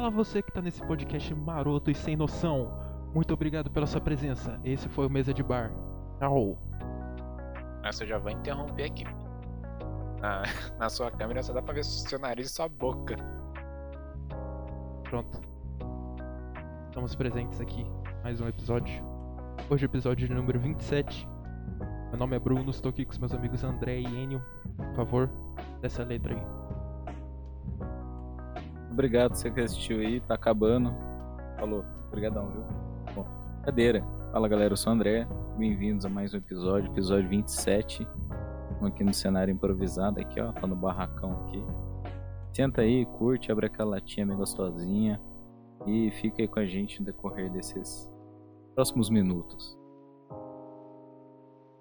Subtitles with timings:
[0.00, 2.72] Fala você que tá nesse podcast maroto e sem noção.
[3.14, 4.58] Muito obrigado pela sua presença.
[4.64, 5.70] Esse foi o Mesa de Bar.
[6.18, 6.58] Tchau.
[7.84, 9.04] Nossa, eu já vou interromper aqui.
[10.18, 10.44] Na,
[10.80, 13.14] na sua câmera só dá pra ver seu nariz e sua boca.
[15.04, 15.38] Pronto.
[16.88, 17.84] Estamos presentes aqui.
[18.24, 19.04] Mais um episódio.
[19.68, 21.28] Hoje é o episódio de número 27.
[22.08, 24.42] Meu nome é Bruno, estou aqui com os meus amigos André e Enio.
[24.78, 25.30] Por favor,
[25.82, 26.59] dessa letra aí.
[28.90, 30.92] Obrigado você que assistiu aí, tá acabando.
[31.56, 32.64] Falou, obrigadão, viu?
[33.14, 33.24] Bom,
[33.64, 34.04] cadeira.
[34.32, 35.28] Fala galera, eu sou o André.
[35.56, 38.02] Bem-vindos a mais um episódio, episódio 27.
[38.02, 41.64] Estamos aqui no cenário improvisado aqui, ó, tá no barracão aqui.
[42.52, 45.20] Senta aí, curte, abre aquela latinha bem gostosinha
[45.86, 48.12] e fica aí com a gente no decorrer desses
[48.74, 49.78] próximos minutos.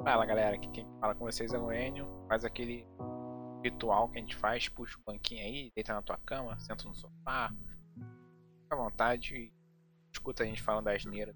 [0.03, 2.07] Fala galera, aqui quem fala com vocês é o Enio.
[2.27, 2.87] Faz aquele
[3.63, 6.95] ritual que a gente faz, puxa o banquinho aí, deita na tua cama, senta no
[6.95, 7.49] sofá,
[8.63, 9.53] fica à vontade e
[10.13, 11.35] escuta a gente falando das neiras.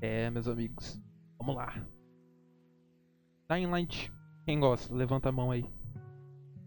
[0.00, 1.00] É, meus amigos.
[1.38, 1.72] Vamos lá.
[3.50, 4.12] Dying Light.
[4.44, 4.94] Quem gosta?
[4.94, 5.64] Levanta a mão aí.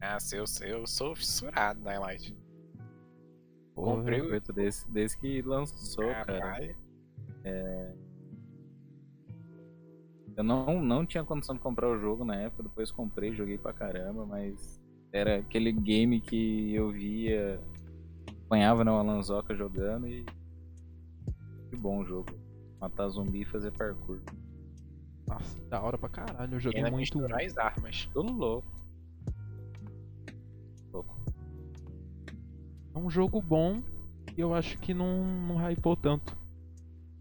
[0.01, 2.35] Ah, eu, eu sou fissurado na Light.
[3.75, 6.39] Comprei o- desde, desde que lançou, cara.
[6.39, 6.77] Caralho.
[10.37, 13.73] Eu não, não tinha condição de comprar o jogo na época, depois comprei, joguei pra
[13.73, 14.79] caramba, mas
[15.11, 17.59] era aquele game que eu via,
[18.45, 20.23] apanhava na Alanzoca jogando e.
[21.69, 22.29] Que bom o jogo.
[22.79, 24.21] Matar zumbi e fazer parkour.
[25.27, 26.53] Nossa, da hora pra caralho.
[26.53, 27.25] Eu joguei muito.
[27.25, 28.07] as armas.
[28.13, 28.71] Tô louco.
[30.93, 31.17] Louco.
[32.93, 33.81] É um jogo bom
[34.37, 36.37] e eu acho que não, não hypou tanto.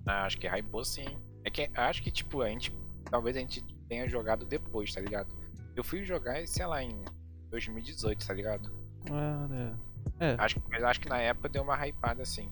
[0.05, 1.06] Ah, acho que hypou sim.
[1.42, 2.72] É que acho que, tipo, a gente.
[3.11, 5.35] Talvez a gente tenha jogado depois, tá ligado?
[5.75, 7.05] Eu fui jogar, sei lá, em
[7.51, 8.72] 2018, tá ligado?
[9.11, 9.78] Ah, né.
[10.19, 12.50] É, Acho, mas acho que na época deu uma hypada assim.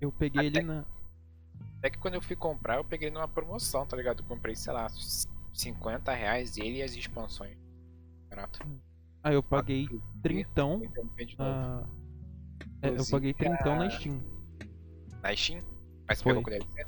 [0.00, 0.84] eu peguei ele na.
[1.78, 4.20] Até que quando eu fui comprar, eu peguei numa promoção, tá ligado?
[4.20, 4.88] Eu comprei, sei lá,
[5.54, 7.56] 50 reais ele e as expansões.
[8.28, 8.60] Barato.
[9.22, 9.88] Ah, eu paguei
[10.22, 10.82] trintão
[11.38, 11.86] na.
[12.82, 14.20] É, eu paguei trintão na Steam.
[15.22, 15.62] Na Steam?
[16.08, 16.32] Mas Foi.
[16.32, 16.86] pegou com DLC?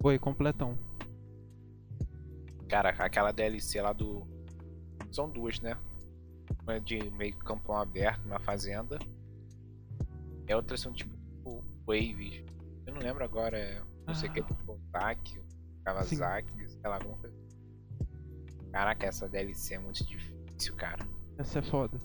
[0.00, 0.78] Foi, completão.
[2.70, 4.26] Cara, aquela DLC lá do.
[5.10, 5.76] São duas, né?
[6.62, 8.98] Uma de meio campão aberto, uma fazenda.
[10.46, 11.10] E a outra são tipo
[11.86, 12.44] waves.
[12.86, 14.44] Eu não lembro agora, é- não sei o que, Ah.
[14.44, 15.40] tipo Kawasaki,
[15.84, 17.36] Kawasaki, sei lá, alguma coisa.
[18.72, 21.04] Caraca, essa DLC é muito difícil, cara.
[21.38, 21.98] Essa é foda.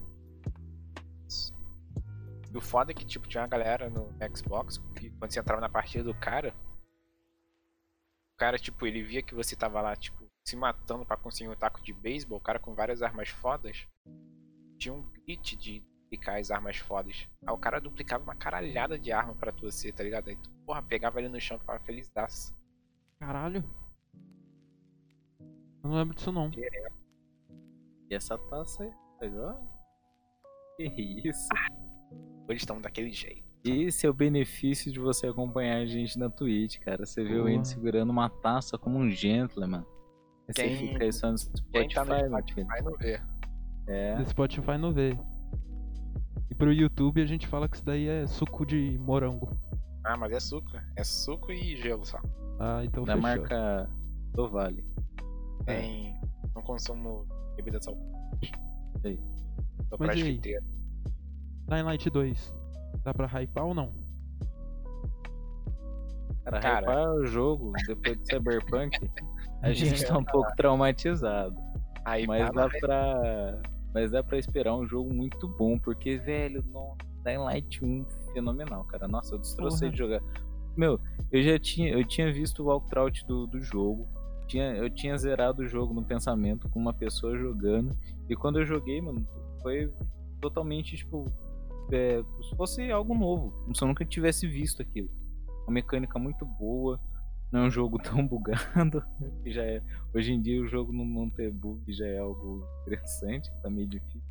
[2.52, 5.60] E o foda é que, tipo, tinha uma galera no Xbox que quando você entrava
[5.60, 6.54] na partida do cara,
[8.34, 10.15] o cara, tipo, ele via que você tava lá, tipo,
[10.46, 13.88] se matando pra conseguir um taco de beisebol, o cara com várias armas fodas,
[14.78, 17.28] tinha um glitch de duplicar as armas fodas.
[17.44, 20.28] Aí o cara duplicava uma caralhada de arma pra tu você, tá ligado?
[20.28, 22.12] Aí tu, porra, pegava ele no chão e ficava feliz
[23.18, 23.64] Caralho.
[25.82, 26.48] Eu não lembro disso não.
[28.08, 29.52] E essa taça aí, pegou?
[30.76, 30.84] Que
[31.28, 31.48] isso?
[32.48, 33.44] Hoje estamos daquele jeito.
[33.64, 37.04] Esse é o benefício de você acompanhar a gente na Twitch, cara.
[37.04, 37.46] Você vê o.
[37.46, 39.84] Andy segurando uma taça como um gentleman.
[40.54, 41.36] Quem- fica aí só no
[41.72, 42.66] Quem tá no Spotify, filho.
[42.66, 43.20] Spotify não vê.
[43.88, 45.18] É, No Spotify não vê.
[46.50, 49.48] E pro YouTube a gente fala que isso daí é suco de morango.
[50.04, 50.70] Ah, mas é suco.
[50.96, 52.18] É suco e gelo só.
[52.60, 53.22] Ah, então da fechou.
[53.28, 53.90] marca
[54.32, 54.84] do Vale.
[55.66, 55.80] É.
[55.80, 56.20] Tem.
[56.54, 58.60] Não consumo bebidas alcoólicas.
[59.04, 59.16] Aí.
[59.90, 61.82] Tô Mas pra e aí?
[61.82, 62.54] Light 2.
[63.04, 63.92] Dá pra hypar ou não?
[66.44, 66.80] Cara, Cara.
[66.92, 69.10] hypar o jogo depois do Cyberpunk,
[69.62, 71.56] a gente tá um pouco traumatizado.
[72.04, 73.62] Aí Mas tá dá na- pra.
[73.94, 78.84] Mas dá pra esperar um jogo muito bom, porque, velho, nossa, Dying Light 1 fenomenal,
[78.84, 79.08] cara.
[79.08, 79.92] Nossa, eu destrocei Porra.
[79.92, 80.20] de jogar.
[80.76, 81.00] Meu,
[81.32, 84.06] eu já tinha, eu tinha visto o walkthrough do, do jogo.
[84.46, 87.96] Tinha, eu tinha zerado o jogo no pensamento com uma pessoa jogando.
[88.28, 89.26] E quando eu joguei, mano,
[89.62, 89.90] foi
[90.42, 91.24] totalmente, tipo,
[91.90, 93.50] é, como se fosse algo novo.
[93.62, 95.08] Como se eu nunca tivesse visto aquilo.
[95.66, 97.00] Uma mecânica muito boa.
[97.52, 99.04] Não é um jogo tão bugado.
[99.44, 99.82] já é,
[100.14, 104.22] hoje em dia o jogo não, não bug já é algo interessante, tá meio difícil.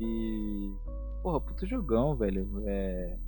[0.00, 0.74] E.
[1.22, 2.62] Porra, puta jogão, velho.
[2.66, 3.18] É.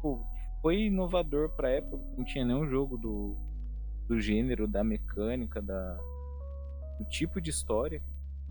[0.00, 0.20] Pô,
[0.60, 3.36] foi inovador pra época, não tinha nenhum jogo do,
[4.08, 5.98] do gênero, da mecânica, da,
[6.98, 8.02] do tipo de história.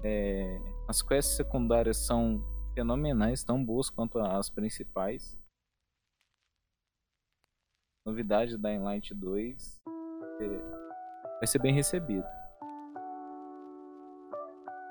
[0.04, 2.44] É, as quests secundárias são
[2.74, 5.38] fenomenais, tão boas quanto as principais.
[8.06, 9.82] Novidade da Light 2
[10.42, 10.48] é,
[11.38, 12.26] vai ser bem recebido.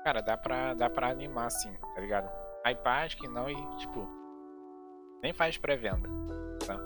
[0.03, 2.31] Cara, dá pra, dá pra animar sim, tá ligado?
[2.69, 4.07] iPad que não e, tipo,
[5.21, 6.07] nem faz pré-venda,
[6.65, 6.77] tá?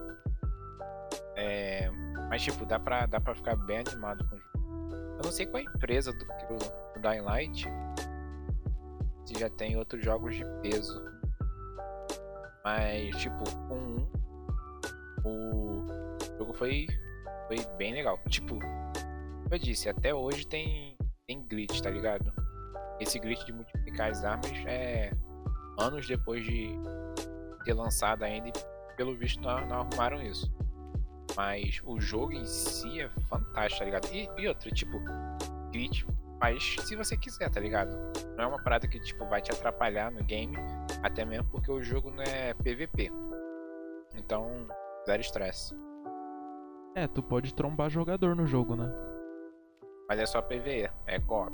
[1.36, 1.90] É,
[2.30, 4.96] mas, tipo, dá pra, dá pra ficar bem animado com o jogo.
[5.18, 6.26] Eu não sei qual é a empresa do,
[6.96, 7.68] do Dying Light
[9.26, 11.04] se já tem outros jogos de peso.
[12.64, 14.10] Mas, tipo, com um,
[15.26, 15.75] o
[16.58, 16.88] foi,
[17.48, 18.20] foi bem legal.
[18.30, 20.98] Tipo, como eu disse, até hoje tem,
[21.28, 22.34] tem glitch, tá ligado?
[23.00, 25.12] Esse glitch de multiplicar as armas é
[25.80, 26.70] anos depois de
[27.64, 28.54] ter lançado ainda e
[28.96, 30.52] pelo visto não, não arrumaram isso.
[31.36, 34.08] Mas o jogo em si é fantástico, tá ligado?
[34.14, 34.98] E, e outra, tipo,
[35.72, 36.06] glitch
[36.40, 37.96] faz se você quiser, tá ligado?
[38.38, 40.56] Não é uma parada que, tipo, vai te atrapalhar no game,
[41.04, 43.12] até mesmo porque o jogo não é PVP.
[44.16, 44.68] Então,
[45.06, 45.76] zero estresse.
[46.96, 48.90] É, tu pode trombar jogador no jogo, né?
[50.08, 51.54] Mas é só PVE, é co-op.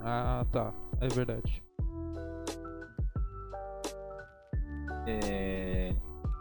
[0.00, 0.74] Ah, tá.
[1.00, 1.62] É verdade.
[5.06, 5.94] É...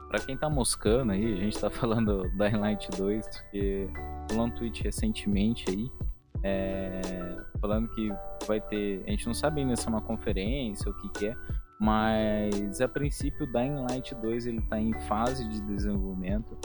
[0.08, 3.88] Pra quem tá moscando aí, a gente tá falando da Light 2, porque
[4.32, 5.92] rolou um tweet recentemente aí,
[6.42, 7.02] é...
[7.60, 8.10] falando que
[8.48, 9.04] vai ter.
[9.06, 11.36] A gente não sabe ainda se é uma conferência ou o que, que é,
[11.80, 16.58] mas a princípio o Dying Light 2 ele tá em fase de desenvolvimento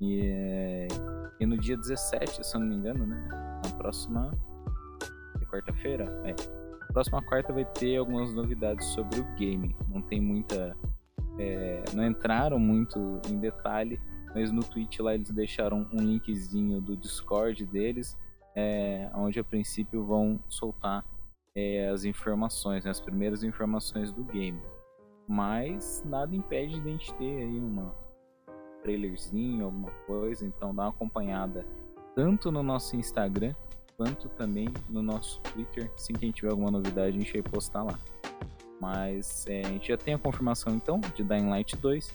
[0.00, 0.88] e,
[1.38, 3.28] e no dia 17, se eu não me engano, né?
[3.64, 4.30] Na próxima
[5.50, 6.34] quarta-feira, é.
[6.92, 9.76] Próxima quarta vai ter algumas novidades sobre o game.
[9.88, 10.76] Não tem muita
[11.38, 14.00] é, não entraram muito em detalhe,
[14.34, 18.16] mas no tweet lá eles deixaram um linkzinho do Discord deles,
[18.54, 21.04] é, onde a princípio vão soltar
[21.54, 24.60] é, as informações, né, as primeiras informações do game.
[25.26, 27.94] Mas nada impede de a gente ter aí uma
[28.82, 31.64] trailerzinho, alguma coisa, então dá uma acompanhada
[32.14, 33.54] tanto no nosso Instagram
[33.96, 35.90] quanto também no nosso Twitter.
[35.94, 37.98] Assim que a gente tiver alguma novidade, a gente vai postar lá.
[38.80, 42.14] Mas é, a gente já tem a confirmação então de Dying Light 2,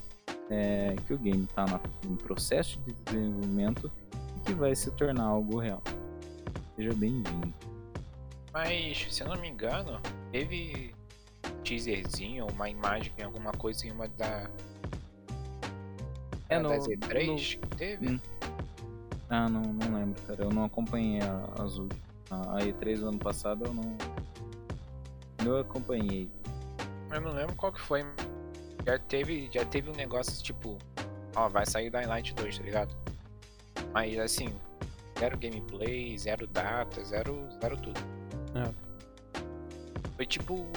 [0.50, 1.66] é, que o game está
[2.04, 3.92] em processo de desenvolvimento
[4.38, 5.82] e que vai se tornar algo real.
[6.76, 7.54] Seja bem-vindo.
[8.52, 10.00] Mas, se eu não me engano,
[10.32, 10.94] teve
[11.64, 14.50] teaserzinho, uma imagem, alguma coisa em uma da.
[16.50, 17.60] É, no, das E3?
[17.60, 17.68] no...
[17.78, 18.10] Teve?
[18.10, 18.20] Hum.
[19.30, 20.44] Ah, não, não lembro, cara.
[20.44, 22.06] Eu não acompanhei a, últimas.
[22.30, 23.98] A E3 do ano passado eu não.
[25.44, 26.30] Não acompanhei.
[27.12, 28.06] Eu não lembro qual que foi.
[28.86, 30.78] Já teve, já teve um negócio tipo,
[31.36, 32.96] ó, vai sair da Light 2, tá ligado?
[33.94, 34.54] Mas assim,
[35.20, 38.00] zero gameplay, zero data, zero, zero tudo.
[38.56, 38.72] É.
[40.16, 40.68] Foi tipo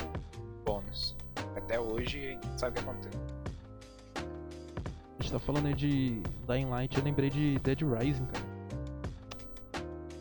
[0.64, 1.16] bônus.
[1.56, 3.37] Até hoje a gente sabe o que aconteceu.
[5.28, 8.44] Gente tá falando aí de Dying Light, eu lembrei de Dead Rising, cara.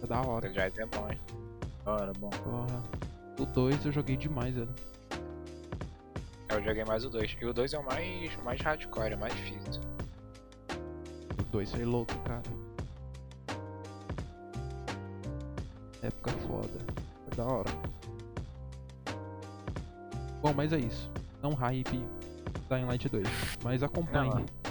[0.04, 0.52] É da hora.
[0.52, 1.18] Já é bom, hein?
[1.86, 2.30] Ora, bom.
[2.30, 2.84] Porra.
[3.40, 4.76] O 2 eu joguei demais, velho.
[6.50, 7.38] Eu joguei mais o 2.
[7.40, 9.82] E o 2 é o mais, mais hardcore, é mais difícil.
[11.40, 12.44] O 2 foi louco, cara.
[16.02, 16.86] Época foda.
[17.24, 17.72] Foi da hora.
[20.42, 21.10] Bom, mas é isso.
[21.42, 22.04] Não hype
[22.70, 23.26] Dying Light 2.
[23.64, 24.32] Mas acompanhe.
[24.32, 24.67] Não,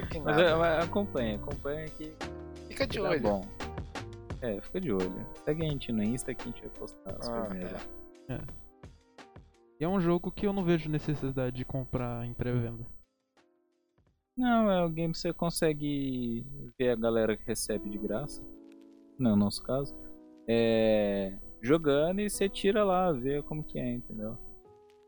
[0.00, 0.42] Hype Mas, nada.
[0.42, 2.12] é, mas acompanha, acompanha que
[2.68, 3.20] Fica de olho.
[3.20, 3.44] bom.
[4.42, 5.26] É, fica de olho.
[5.44, 7.72] Segue a gente no Insta que a gente vai postar as Ah, coisinhas
[8.28, 8.34] é.
[8.34, 8.40] lá.
[9.80, 12.84] E é um jogo que eu não vejo necessidade de comprar em pré-venda.
[14.36, 16.44] Não, é o game que você consegue
[16.78, 18.42] ver a galera que recebe de graça.
[19.18, 19.94] Não é o nosso caso.
[20.48, 21.38] É.
[21.62, 24.36] Jogando e você tira lá, vê como que é, entendeu?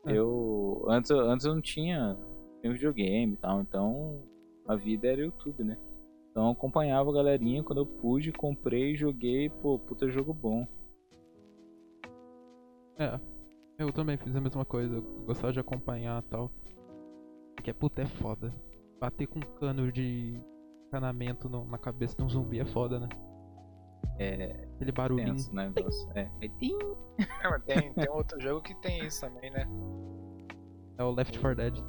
[0.05, 0.13] É.
[0.13, 0.85] Eu.
[0.89, 2.17] Antes, eu- antes eu não tinha,
[2.61, 4.23] tinha videogame e tal, então
[4.67, 5.77] a vida era YouTube, né?
[6.31, 10.67] Então eu acompanhava a galerinha quando eu pude, comprei, joguei, pô, puta jogo bom.
[12.97, 13.19] É.
[13.77, 14.95] Eu também fiz a mesma coisa.
[14.95, 16.51] Eu gostava de acompanhar e tal.
[17.63, 18.53] Que é puta, é foda.
[18.99, 20.39] Bater com um cano de
[20.87, 23.07] encanamento no- na cabeça de um zumbi é foda, né?
[24.19, 24.67] É.
[24.75, 25.33] Aquele barulhinho.
[25.33, 25.71] Tenso, né?
[26.15, 26.21] É.
[26.21, 26.31] É.
[27.19, 29.67] É, tem, tem outro jogo que tem isso também, né?
[30.97, 31.83] É o Left 4 Dead.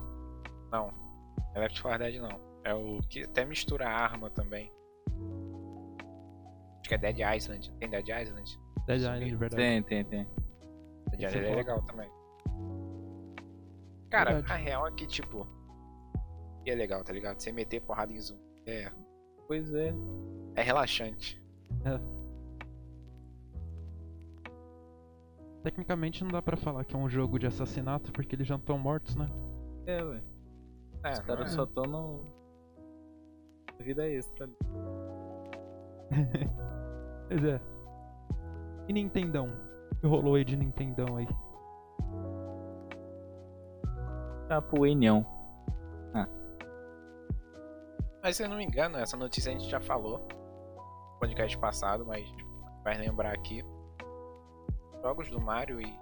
[0.70, 0.90] Não.
[1.54, 2.47] É Left 4 Dead não.
[2.64, 4.70] É o que até mistura arma também.
[6.80, 7.72] Acho que é Dead Island.
[7.78, 8.58] Tem Dead Island?
[8.86, 9.00] Dead.
[9.00, 9.62] Island, de verdade.
[9.62, 10.24] Tem, tem, tem.
[11.10, 12.10] Dead é Island é legal também.
[14.10, 14.52] Cara, Verdade.
[14.52, 15.46] a real é que, tipo.
[16.64, 17.38] E é legal, tá ligado?
[17.40, 18.90] Você meter porrada em zumbi é,
[19.46, 19.94] Pois é.
[20.56, 21.40] é relaxante.
[25.62, 28.78] Tecnicamente não dá pra falar que é um jogo de assassinato porque eles já estão
[28.78, 29.28] mortos, né?
[29.86, 30.22] É, ué.
[31.04, 32.37] É, Os caras é- só estão no.
[33.80, 34.56] Vida extra ali.
[37.28, 37.60] Pois é.
[38.88, 39.52] E Nintendão?
[39.92, 41.28] O que rolou aí de Nintendão aí?
[44.48, 45.26] Tá pro Enhão.
[48.22, 52.04] Mas se eu não me engano, essa notícia a gente já falou no podcast passado,
[52.04, 52.28] mas
[52.82, 53.64] vai lembrar aqui.
[55.02, 55.98] Jogos do Mario e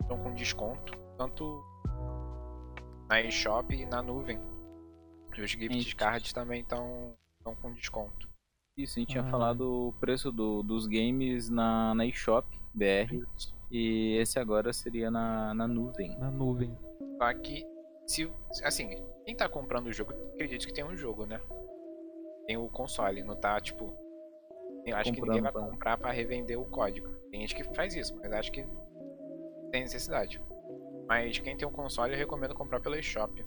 [0.00, 1.64] estão com desconto, tanto
[3.08, 4.40] na eShop e na nuvem.
[5.36, 7.14] E os gift cards também estão
[7.60, 8.28] com desconto.
[8.76, 9.30] Isso, a gente tinha Ah.
[9.30, 13.22] falado o preço do- dos games na, na eShop BR.
[13.70, 16.16] E esse agora seria na, na nuvem.
[16.18, 16.76] Na nuvem.
[17.18, 17.66] Só que,
[18.06, 18.30] se,
[18.64, 21.40] assim, quem tá comprando o jogo, acredito que tem um jogo, né?
[22.46, 23.94] Tem o console, não tá, tipo...
[24.84, 27.08] Eu acho que ninguém vai Comprando pra- comprar pra revender o código.
[27.30, 28.66] Tem gente que faz isso, mas acho que
[29.70, 30.42] tem necessidade.
[31.06, 33.44] Mas quem tem um console, eu recomendo comprar pela eShop.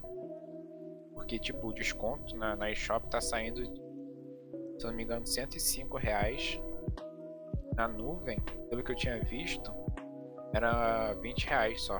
[1.15, 5.97] Porque, tipo, o desconto na, na eShop tá saindo, se eu não me engano, 105
[5.97, 6.61] reais.
[7.75, 9.73] Na nuvem, pelo que eu tinha visto,
[10.53, 11.99] era 20 reais só.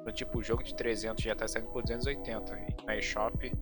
[0.00, 2.56] Então, tipo, o jogo de 300 já tá saindo por 280.
[2.56, 3.52] E na eShop,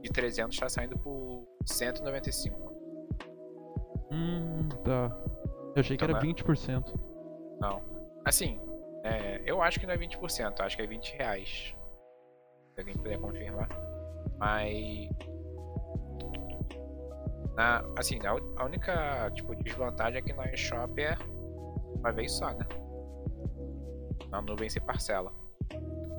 [0.00, 2.72] de 300 tá saindo por 195.
[4.12, 5.10] Hum, tá.
[5.74, 6.26] Eu achei que era Tá, né?
[6.32, 6.94] 20%.
[7.60, 7.82] Não.
[8.24, 8.60] Assim,
[9.04, 11.74] é, eu acho que não é 20%, eu acho que é 20 reais.
[12.78, 13.68] Se alguém puder confirmar.
[14.38, 15.08] Mas.
[17.56, 21.16] Na, assim, a, única tipo, desvantagem é que na eShop é
[21.96, 22.64] uma vez só, né?
[24.30, 25.32] Na nuvem se parcela.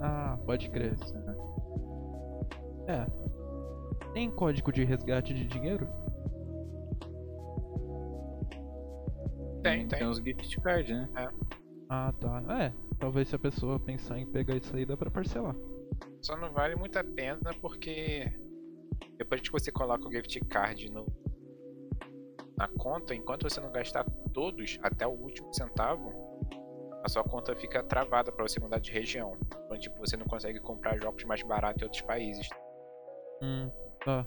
[0.01, 0.97] Ah, pode crer.
[2.87, 3.05] É.
[4.13, 5.87] Tem código de resgate de dinheiro?
[9.63, 9.99] Tem, tem.
[9.99, 11.29] Tem os gift cards, né?
[11.87, 12.43] Ah, tá.
[12.59, 12.73] É.
[12.99, 15.55] Talvez se a pessoa pensar em pegar isso aí, dá pra parcelar.
[16.21, 18.31] Só não vale muito a pena porque
[19.17, 21.05] depois que você coloca o gift card no,
[22.57, 26.29] na conta, enquanto você não gastar todos até o último centavo,
[27.03, 29.37] a sua conta fica travada para você mudar de região.
[29.65, 32.49] Então, tipo, você não consegue comprar jogos mais baratos em outros países.
[33.41, 33.71] Hum,
[34.03, 34.25] tá.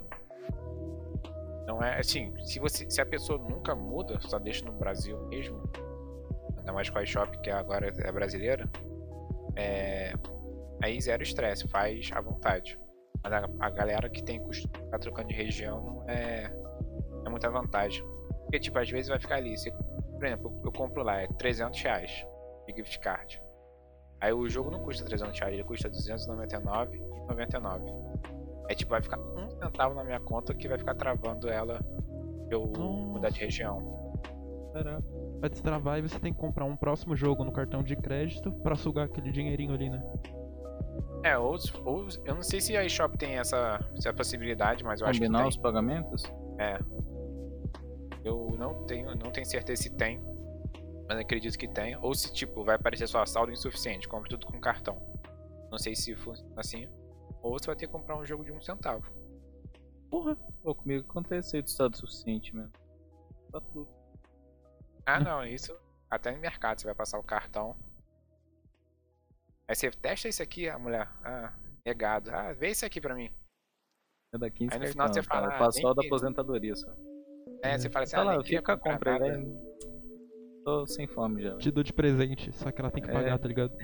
[1.67, 5.63] Não é assim, se você se a pessoa nunca muda, só deixa no Brasil mesmo,
[6.57, 8.69] ainda mais com a eShop que agora é brasileira,
[9.55, 10.15] é
[10.83, 12.79] aí zero estresse, faz à vontade.
[13.23, 16.51] Mas a, a galera que tem costume de ficar trocando de região é
[17.25, 18.05] é muita vantagem.
[18.43, 21.81] Porque tipo, às vezes vai ficar ali, você, por exemplo, eu compro lá, é 300
[21.81, 22.27] reais
[22.67, 23.41] de gift card.
[24.21, 27.83] Aí o jogo não custa 300 reais, ele custa 299,99.
[28.69, 31.81] Aí tipo, vai ficar um centavo na minha conta que vai ficar travando ela
[32.51, 34.01] eu mudar de região.
[34.73, 35.03] Caraca.
[35.41, 38.77] Pra destravar, aí você tem que comprar um próximo jogo no cartão de crédito pra
[38.77, 40.01] sugar aquele dinheirinho ali, né?
[41.25, 45.07] É, ou, ou eu não sei se a eShop tem essa, essa possibilidade, mas eu
[45.07, 45.49] acho que Combinar tem.
[45.49, 46.25] os pagamentos?
[46.59, 46.79] É.
[48.25, 50.21] Eu não tenho, não tenho certeza se tem,
[51.09, 51.97] mas acredito que tem.
[51.99, 55.01] Ou se tipo, vai aparecer só saldo insuficiente, compre tudo com cartão.
[55.71, 56.89] Não sei se funciona assim.
[57.41, 59.11] Ou você vai ter que comprar um jogo de um centavo.
[60.11, 60.37] Porra.
[60.63, 62.73] Pô, comigo aconteceu do estado suficiente mesmo.
[63.51, 63.89] Tá tudo.
[65.07, 65.75] Ah não, isso
[66.11, 67.75] até no mercado, você vai passar o cartão.
[69.73, 71.09] Aí você testa isso aqui, a mulher.
[71.25, 71.51] Ah,
[71.87, 72.31] negado.
[72.31, 73.31] Ah, vê isso aqui pra mim.
[74.35, 76.95] É da 15 Aí no final você fala, ah, Passou nem da aposentoria só.
[77.63, 79.47] É, você fala assim, Fala, ah, lá, nem fica a comprar compra vai.
[80.63, 81.57] Tô sem fome já.
[81.57, 83.13] Te dou de presente, só que ela tem que É.
[83.15, 83.75] pagar, tá ligado?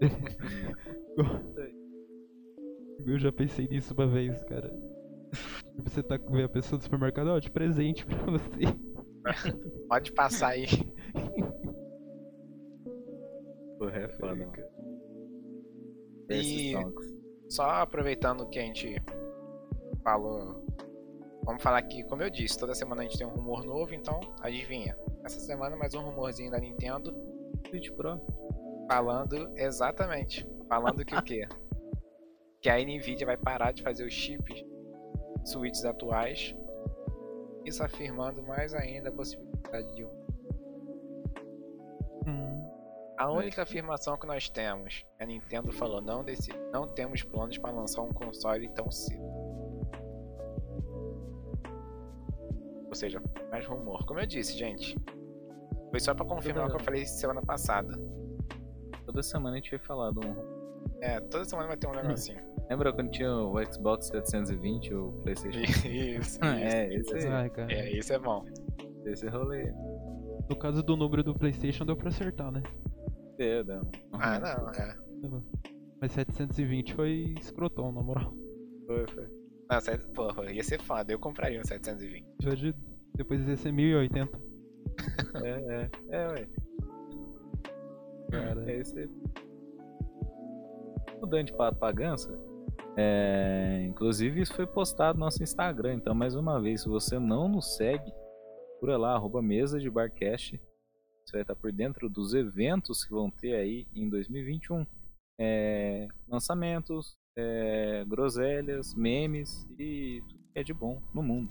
[3.04, 4.72] Eu já pensei nisso uma vez, cara.
[5.82, 8.60] Você tá com a pessoa do supermercado, ó, de presente pra você.
[9.88, 10.66] Pode passar aí.
[13.84, 14.48] Porra, é foda.
[16.30, 16.74] E-.
[17.50, 18.96] Só aproveitando que a gente
[20.02, 20.64] falou.
[21.44, 24.18] Vamos falar que, como eu disse, toda semana a gente tem um rumor novo, então
[24.40, 24.96] adivinha.
[25.22, 27.14] Essa semana mais um rumorzinho da Nintendo
[27.68, 28.18] Switch Pro.
[28.88, 30.48] falando exatamente.
[30.66, 31.46] Falando que o quê?
[32.62, 34.64] Que a Nvidia vai parar de fazer os chips
[35.44, 36.56] Switches atuais.
[37.66, 40.23] Isso afirmando mais ainda a possibilidade de um.
[43.14, 47.58] Hum, A única afirmação que nós temos, a Nintendo falou, não, desse, não temos planos
[47.58, 49.22] para lançar um console tão cedo.
[52.88, 54.04] Ou seja, mais rumor.
[54.06, 54.96] Como eu disse, gente,
[55.90, 57.92] foi só para confirmar o que eu falei semana passada.
[59.04, 60.54] Toda semana a gente vai falar de um.
[61.00, 62.40] É, toda semana vai ter um negocinho.
[62.70, 65.58] Lembra quando tinha o Xbox 720, o PlayStation?
[65.88, 67.26] isso, é, esse aí.
[67.26, 67.72] ai, cara.
[67.72, 68.44] É, isso é bom.
[69.04, 69.72] Esse rolê.
[70.48, 72.62] No caso do número do PlayStation, deu pra acertar, né?
[73.38, 73.82] É, não.
[74.12, 74.96] Ah, não, é.
[76.00, 78.32] Mas 720 foi escrotão, na moral.
[78.86, 79.26] Foi, foi.
[79.70, 81.12] Não, set- porra, ia ser foda.
[81.12, 82.24] Eu compraria um 720.
[82.42, 82.74] Já de-
[83.16, 84.38] Depois ia ser 1080.
[85.42, 85.90] É, é.
[86.10, 86.48] É, ué.
[88.30, 88.70] Cara.
[88.70, 89.08] É isso aí.
[91.20, 92.38] mudando de pato pra gansa,
[92.96, 95.94] é, inclusive isso foi postado no nosso Instagram.
[95.94, 98.12] Então, mais uma vez, se você não nos segue,
[98.72, 100.60] procura lá, arroba mesa de barcast.
[101.24, 104.86] Você vai estar por dentro dos eventos que vão ter aí em 2021.
[105.38, 111.50] É, lançamentos, é, groselhas, memes e tudo que é de bom no mundo.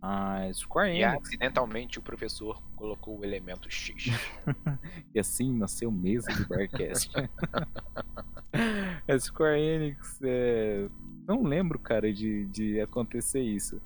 [0.00, 4.06] A Square E Enix, acidentalmente o professor colocou o elemento X.
[5.14, 7.10] e assim nasceu mesa de Barcast.
[9.08, 10.88] a Square Enix, é,
[11.26, 13.80] não lembro, cara, de, de acontecer isso.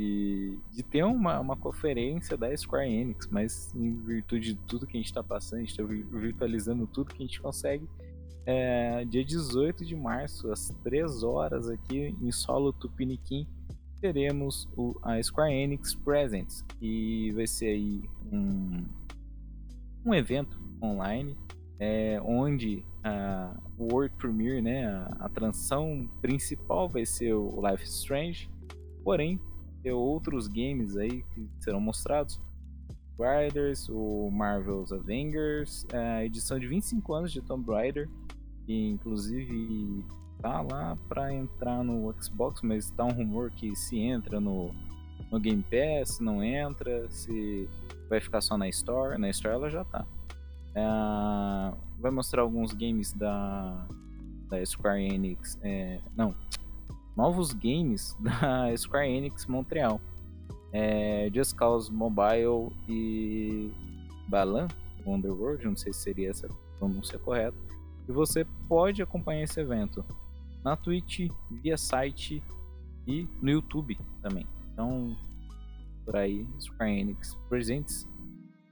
[0.00, 4.96] De, de ter uma, uma conferência da Square Enix, mas em virtude de tudo que
[4.96, 7.86] a gente tá passando, a gente tá vir- virtualizando tudo que a gente consegue.
[8.46, 13.46] É, dia 18 de março, às 3 horas, aqui em solo Tupiniquim,
[14.00, 18.02] teremos o, a Square Enix Presents, que vai ser aí
[18.32, 18.86] um,
[20.06, 21.36] um evento online
[21.78, 28.50] é, onde a, World Premiere, né, a, a transição principal vai ser o Life Strange,
[29.04, 29.38] porém
[29.82, 32.40] tem outros games aí que serão mostrados.
[33.18, 38.08] Riders, o Marvel's Avengers, a edição de 25 anos de Tomb Raider,
[38.64, 40.04] que inclusive
[40.40, 44.74] tá lá para entrar no Xbox, mas tá um rumor que se entra no,
[45.30, 47.68] no Game Pass, não entra, se
[48.08, 49.18] vai ficar só na Store.
[49.18, 50.06] Na Store ela já tá.
[50.74, 53.86] É, vai mostrar alguns games da,
[54.48, 55.58] da Square Enix.
[55.62, 56.34] é, não,
[57.16, 60.00] novos games da Square Enix Montreal.
[60.72, 63.72] É, Just Cause Mobile e
[64.28, 64.68] Balan
[65.04, 66.48] Wonderworld, não sei se seria essa
[66.78, 67.56] pronúncia correta.
[68.08, 70.04] E você pode acompanhar esse evento
[70.64, 72.42] na Twitch, via site
[73.06, 74.46] e no YouTube também.
[74.72, 75.16] Então,
[76.04, 78.06] por aí, Square Enix presentes.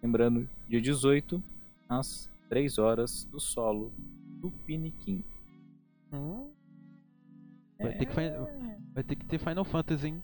[0.02, 1.42] Lembrando, dia 18,
[1.88, 3.92] às 3 horas do solo
[4.40, 5.24] do Piniquim.
[6.12, 6.50] Hum,
[7.78, 10.22] vai, É, ter que, fi- vai ter que ter Final Fantasy, hein?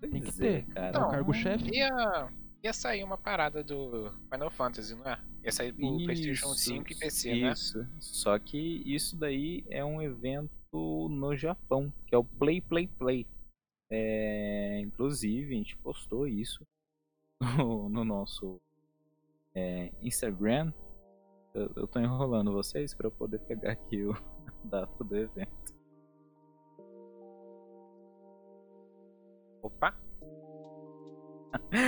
[0.00, 0.66] tem que pois ter.
[0.66, 0.96] cara.
[0.96, 1.70] É o cargo-chefe.
[1.74, 2.28] Ia,
[2.62, 5.18] ia sair uma parada do Final Fantasy, não é?
[5.44, 7.52] Ia sair pro PlayStation 5 e PC, né?
[7.52, 7.86] Isso.
[8.00, 10.50] Só que isso daí é um evento
[11.10, 13.26] no Japão, que é o Play Play Play.
[13.90, 16.64] É, inclusive, a gente postou isso
[17.56, 18.60] no, no nosso
[19.54, 20.72] é, Instagram.
[21.54, 24.12] Eu, eu tô enrolando vocês para eu poder pegar aqui o
[24.68, 25.74] data do evento.
[29.62, 29.94] Opa!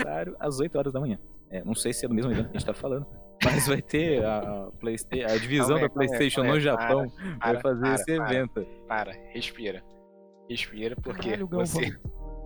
[0.03, 1.19] Horário às 8 horas da manhã.
[1.51, 3.07] É, não sei se é do mesmo evento que a gente tá falando,
[3.45, 7.63] mas vai ter a, Playsta- a divisão Calma da PlayStation calma no Japão para, vai
[7.63, 8.35] fazer para, esse para.
[8.35, 8.67] evento.
[8.87, 9.85] Para, respira.
[10.49, 11.97] Respira, porque Caralho, você.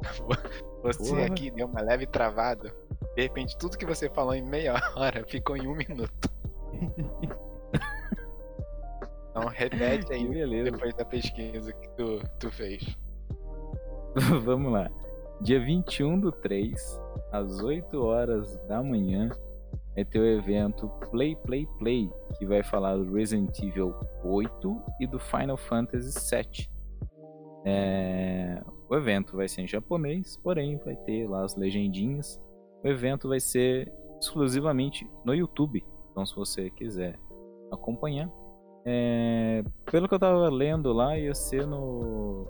[0.82, 1.26] você Porra.
[1.26, 2.74] aqui deu uma leve travada.
[3.14, 6.30] De repente, tudo que você falou em meia hora ficou em um minuto.
[9.34, 10.70] Então, repete aí beleza.
[10.70, 12.96] depois da pesquisa que tu, tu fez.
[14.44, 14.88] Vamos lá.
[15.40, 19.28] Dia 21 do 3, às 8 horas da manhã,
[19.92, 23.92] vai ter o evento Play Play Play, que vai falar do Resident Evil
[24.22, 26.70] 8 e do Final Fantasy 7.
[27.64, 32.40] É, O evento vai ser em japonês, porém vai ter lá as legendinhas.
[32.84, 37.18] O evento vai ser exclusivamente no YouTube, então se você quiser
[37.72, 38.30] acompanhar.
[38.84, 42.46] É, Pelo que eu tava lendo lá, ia ser no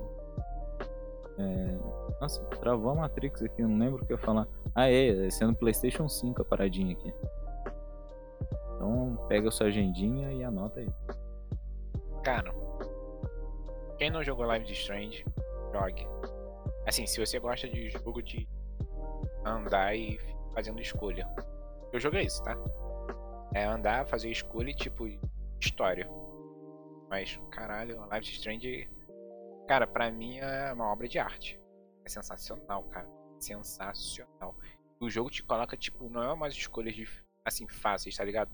[1.38, 1.78] é,
[2.20, 4.46] Nossa, travou a Matrix aqui, não lembro o que eu ia falar.
[4.74, 7.12] Ah, é, é sendo PlayStation 5 a paradinha aqui.
[8.74, 10.88] Então pega sua agendinha e anota aí.
[12.22, 12.52] Cara,
[13.98, 15.24] quem não jogou Live de Strange,
[15.72, 16.06] jogue.
[16.86, 18.48] Assim, se você gosta de jogo de
[19.44, 20.18] andar e
[20.54, 21.28] fazendo escolha.
[21.92, 22.56] Eu joguei isso, tá?
[23.54, 25.06] É andar, fazer escolha e tipo,
[25.60, 26.08] história.
[27.14, 28.90] Mas, caralho, Live de Strange,
[29.68, 31.60] cara, pra mim é uma obra de arte.
[32.04, 33.08] É sensacional, cara.
[33.38, 34.56] Sensacional.
[34.98, 37.08] O jogo te coloca, tipo, não é umas escolhas de,
[37.44, 38.50] assim, fáceis, tá ligado?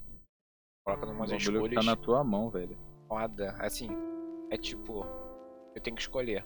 [0.85, 2.77] Coloca O umas bagulho escolhas tá na tua mão, velho.
[3.09, 3.53] foda.
[3.61, 3.89] Assim,
[4.51, 5.07] é tipo,
[5.75, 6.45] eu tenho que escolher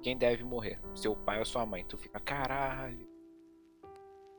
[0.00, 1.84] quem deve morrer, seu pai ou sua mãe.
[1.84, 3.04] Tu fica, caralho.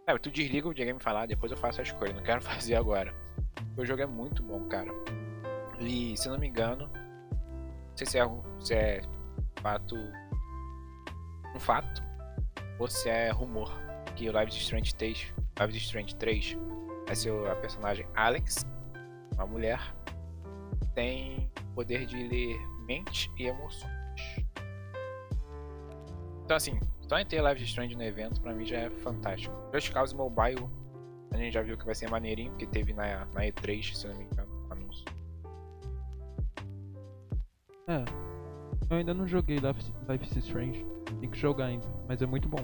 [0.07, 2.39] Sabe, tu desliga o videogame e fala, "Ah, depois eu faço a escolha, não quero
[2.71, 3.13] fazer agora.
[3.77, 4.89] O jogo é muito bom, cara.
[5.85, 9.01] E se não me engano, não sei se é, se é
[9.61, 9.95] fato.
[11.55, 12.01] um fato,
[12.79, 13.71] ou se é rumor,
[14.15, 16.57] que o Live is Strange 3, Live is Strange 3
[17.05, 18.65] vai ser a personagem Alex,
[19.33, 19.79] uma mulher,
[20.95, 23.91] tem poder de ler mente e emoções.
[26.43, 29.55] Então assim, só em ter Live is Strange no evento pra mim já é fantástico.
[29.73, 30.67] Just Cause Mobile,
[31.31, 34.15] a gente já viu que vai ser maneirinho, porque teve na, na E3, se não
[34.15, 34.52] me engano,
[37.87, 38.03] É.
[38.89, 40.85] Eu ainda não joguei Life, Life is Strange.
[41.19, 42.63] Tem que jogar ainda, mas é muito bom.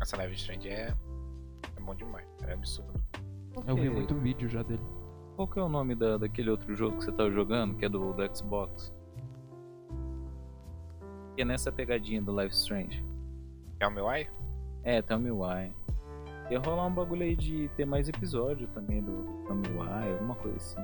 [0.00, 0.94] Essa Live Strange é,
[1.76, 3.00] é bom demais, é absurdo.
[3.66, 4.82] Eu vi muito vídeo já dele.
[5.36, 7.88] Qual que é o nome da, daquele outro jogo que você tava jogando, que é
[7.88, 8.92] do, do Xbox?
[11.34, 13.04] Que é nessa pegadinha do Life Strange.
[13.78, 14.28] É o meu ai?
[14.82, 15.74] É, Tell Me Why.
[16.50, 20.12] Ia rolar um bagulho aí de ter mais episódio também do, do Tell Me Why,
[20.12, 20.80] alguma coisa assim.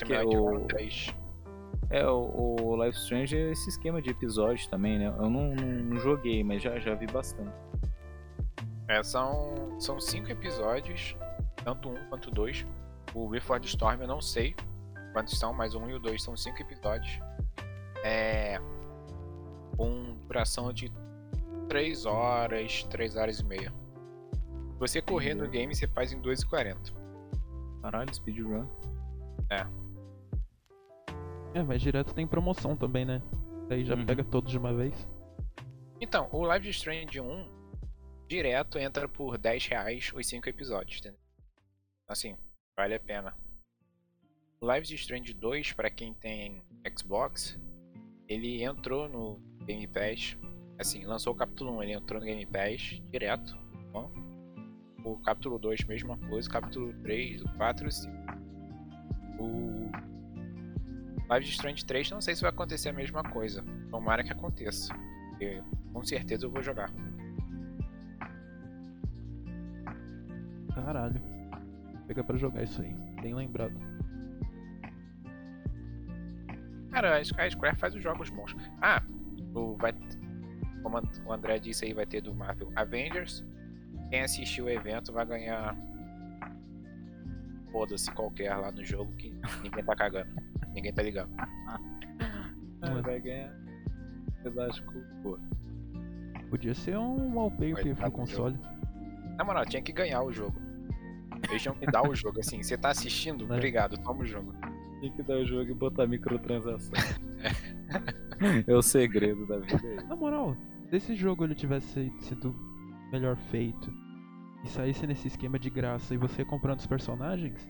[0.00, 1.14] Porque o- 3.
[1.90, 5.06] É, o, o Life Strange é esse esquema de episódios também, né?
[5.06, 7.52] Eu não, não, não joguei, mas já, já vi bastante.
[8.88, 11.16] É, são, são cinco episódios,
[11.62, 12.66] tanto um quanto dois.
[13.14, 14.54] O Before the Storm eu não sei
[15.12, 17.20] quantos são, mas o um e o dois são cinco episódios.
[18.02, 18.58] É.
[19.76, 20.92] Com duração de
[21.68, 23.72] 3 horas, 3 horas e meia.
[24.78, 26.92] Você correr no game, você faz em 2,40.
[27.82, 28.66] Caralho, speedrun.
[29.50, 29.66] É,
[31.62, 33.22] mas direto tem promoção também, né?
[33.68, 34.04] Daí já Uhum.
[34.06, 34.94] pega todos de uma vez.
[36.00, 37.46] Então, o Live Strange 1
[38.28, 41.18] direto entra por 10 reais os 5 episódios, entendeu?
[42.08, 42.36] Assim,
[42.76, 43.34] vale a pena.
[44.60, 46.62] O Live Strange 2, pra quem tem
[46.98, 47.58] Xbox,
[48.28, 50.36] ele entrou no Game Pass.
[50.78, 53.56] Assim, lançou o capítulo 1, ele entrou no Game Pass direto.
[53.92, 54.10] Bom.
[55.04, 56.48] O capítulo 2, mesma coisa.
[56.48, 58.14] O capítulo 3, o 4 e o 5.
[59.38, 59.90] O
[61.28, 63.64] Live Strange 3, não sei se vai acontecer a mesma coisa.
[63.90, 64.94] Tomara que aconteça.
[65.30, 66.90] Porque com certeza eu vou jogar.
[70.74, 71.20] Caralho.
[72.06, 72.92] Pega pra jogar isso aí.
[73.22, 73.74] Bem lembrado.
[76.90, 78.54] Cara, a Square faz os jogos bons.
[78.80, 79.02] Ah,
[79.54, 79.92] o, vai,
[80.82, 83.44] como o André disse aí, vai ter do Marvel Avengers.
[84.10, 85.76] Quem assistir o evento vai ganhar.
[87.72, 90.30] Foda-se qualquer lá no jogo que ninguém tá cagando.
[90.74, 91.30] Ninguém tá ligando.
[91.38, 91.78] Ah,
[93.02, 93.64] vai ganhar
[94.44, 94.82] pedaço
[95.22, 95.38] pô.
[96.50, 98.58] Podia ser um wallpaper pro do console.
[99.36, 100.54] Na moral, tinha que ganhar o jogo.
[101.48, 102.62] Eles tinham que dar o jogo assim.
[102.62, 103.46] Você tá assistindo?
[103.46, 103.56] Né?
[103.56, 104.54] Obrigado, toma o jogo.
[105.00, 106.92] Tem que dar o jogo e botar microtransação.
[108.66, 110.04] é o segredo da vida aí.
[110.04, 110.56] Na moral,
[110.88, 112.54] se esse jogo ele tivesse sido
[113.10, 113.92] melhor feito
[114.64, 117.68] e saísse nesse esquema de graça e você comprando os personagens,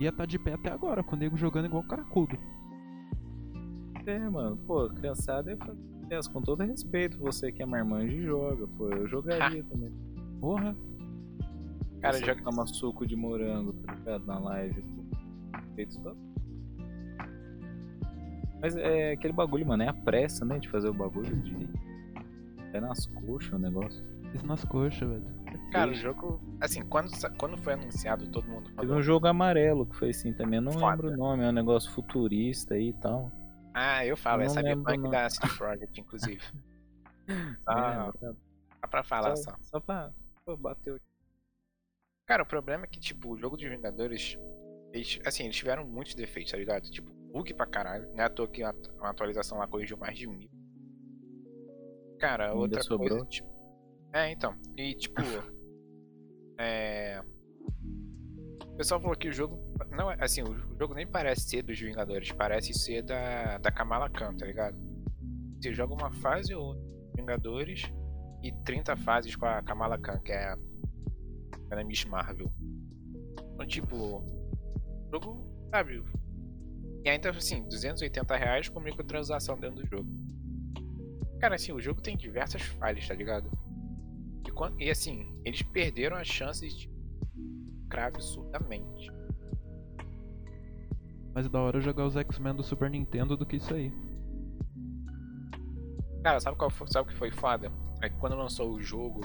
[0.00, 2.36] ia estar de pé até agora, com o nego jogando igual caracudo.
[4.06, 8.22] É, mano, pô, criançada é fazer sucesso, com todo respeito, você que é marmanjo e
[8.24, 9.92] joga, pô, eu jogaria também.
[10.40, 10.76] Porra,
[12.00, 15.60] Cara, joga- toma suco de morango, tá ligado, na live, pô.
[15.74, 16.16] Feito top.
[18.60, 21.68] Mas é aquele bagulho, mano, é a pressa, né, de fazer o bagulho, de...
[22.72, 24.04] É nas coxas o negócio.
[24.34, 25.24] isso nas coxas, velho.
[25.72, 26.40] Cara, o jogo.
[26.60, 28.96] Assim, quando, quando foi anunciado, todo mundo Teve falou.
[28.96, 30.90] um jogo amarelo que foi assim também, eu não Foda.
[30.90, 33.30] lembro o nome, é um negócio futurista aí e tal.
[33.74, 36.40] Ah, eu falo, Eu é não lembro Cyberpunk da City Project, inclusive.
[37.66, 38.34] Ah, É, tá-
[38.82, 39.56] Dá pra falar só, só.
[39.60, 40.12] só pra.
[40.44, 41.04] Pô, bateu aqui.
[42.24, 44.38] Cara, o problema é que, tipo, o jogo de Vingadores,
[44.92, 46.88] eles, assim, eles tiveram muitos defeitos, tá ligado?
[46.88, 48.08] Tipo, bug pra caralho.
[48.14, 50.48] Não é à toa que uma, uma atualização lá corrigiu mais de mil.
[52.20, 53.08] Cara, Ainda outra sobrou?
[53.10, 53.48] coisa, tipo...
[54.16, 54.54] É, então.
[54.78, 55.20] E, tipo...
[56.58, 57.20] é...
[58.64, 59.58] O pessoal falou que o jogo...
[59.90, 64.08] Não, é- assim, o jogo nem parece ser dos Vingadores, parece ser da, da Kamala
[64.08, 64.76] Khan, tá ligado?
[65.60, 67.82] Você joga uma fase ou dos Vingadores
[68.42, 70.58] e 30 fases com a Kamala Khan, que é a
[71.70, 72.50] a Miss Marvel.
[73.54, 76.02] Então, tipo, o jogo, sabe?
[77.04, 80.08] E ainda assim, 280 reais com microtransação dentro do jogo.
[81.40, 83.50] Cara, assim, o jogo tem diversas falhas, tá ligado?
[84.56, 86.88] E, quan- e assim, eles perderam as chances de
[87.82, 89.12] lucrar absurdamente.
[91.34, 93.92] Mais da hora jogar os X-Men do Super Nintendo do que isso aí.
[96.22, 97.70] Cara, sabe, qual foi, sabe o que foi foda?
[98.00, 99.20] É que quando lançou o jogo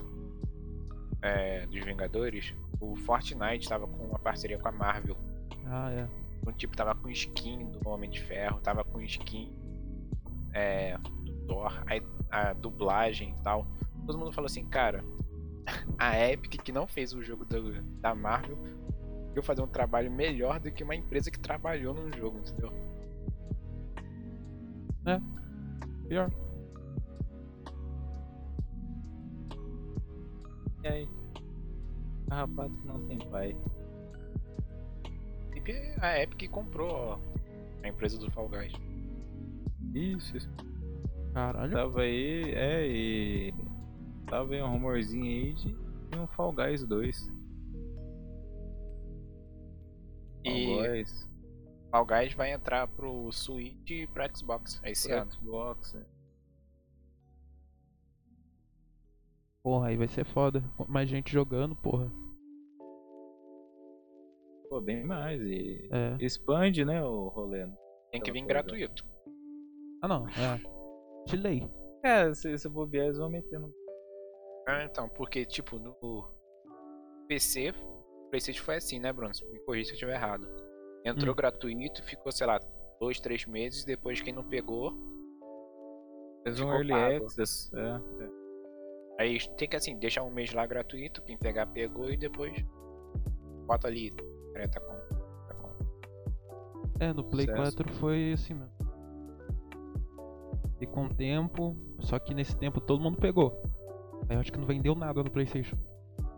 [1.22, 5.16] é, dos Vingadores, o Fortnite tava com uma parceria com a Marvel.
[5.66, 6.10] Ah, é.
[6.42, 9.50] Então, tipo, tava com skin do Homem de Ferro, tava com skin
[10.54, 13.66] é, do Thor, aí a dublagem e tal.
[14.06, 15.04] Todo mundo falou assim, cara,
[15.98, 18.58] a Epic que não fez o jogo do- da Marvel
[19.36, 22.72] eu fazer um trabalho melhor do que uma empresa que trabalhou no jogo, entendeu?
[26.08, 26.30] Pior.
[30.84, 31.10] E aí?
[32.28, 33.56] Carrapato não tem pai.
[35.56, 37.20] E a Epic comprou ó,
[37.84, 38.74] a empresa do Fall Guys.
[39.94, 40.50] Isso, isso.
[41.34, 41.72] Caralho.
[41.72, 43.54] Tava aí, é, e.
[44.28, 45.76] Tava aí um rumorzinho aí de,
[46.18, 47.28] um Fall Guys 2.
[47.28, 47.34] Fall
[50.46, 51.30] E Guys.
[51.92, 55.32] Fall Guys vai entrar pro Switch e pro Xbox esse Pro ano.
[55.32, 56.06] Xbox, é.
[59.64, 60.64] Porra, aí vai ser foda.
[60.88, 62.12] Mais gente jogando, porra.
[64.70, 65.40] Pô, bem mais.
[65.42, 66.18] E É.
[66.20, 67.66] expande, né, o rolê.
[67.66, 67.76] né?
[68.12, 68.54] Tem que vir coisa.
[68.64, 69.06] gratuito.
[70.02, 70.60] Ah não, é.
[71.28, 71.70] De lei.
[72.04, 73.72] É, se, se bobear, eles vão meter no.
[74.68, 75.96] Ah, então, porque, tipo, no
[77.28, 77.74] PC,
[78.30, 79.32] PlayStation foi assim, né, Bruno?
[79.52, 80.48] Me corrija se eu estiver errado.
[81.04, 81.36] Entrou Hum.
[81.36, 82.60] gratuito, ficou, sei lá,
[83.00, 84.94] dois, três meses, depois quem não pegou,
[86.44, 87.26] Fez um early pago.
[87.26, 87.70] access.
[87.76, 88.30] É, é.
[89.20, 92.54] aí tem que, assim, deixar um mês lá gratuito, quem pegar pegou e depois
[93.68, 94.10] bota ali,
[94.54, 94.94] treta com.
[94.94, 97.04] treta com.
[97.04, 97.76] É, no Play Sucesso.
[97.78, 98.72] 4 foi assim mesmo.
[100.80, 103.62] E com o tempo, só que nesse tempo todo mundo pegou.
[104.32, 105.76] Aí eu acho que não vendeu nada no Playstation.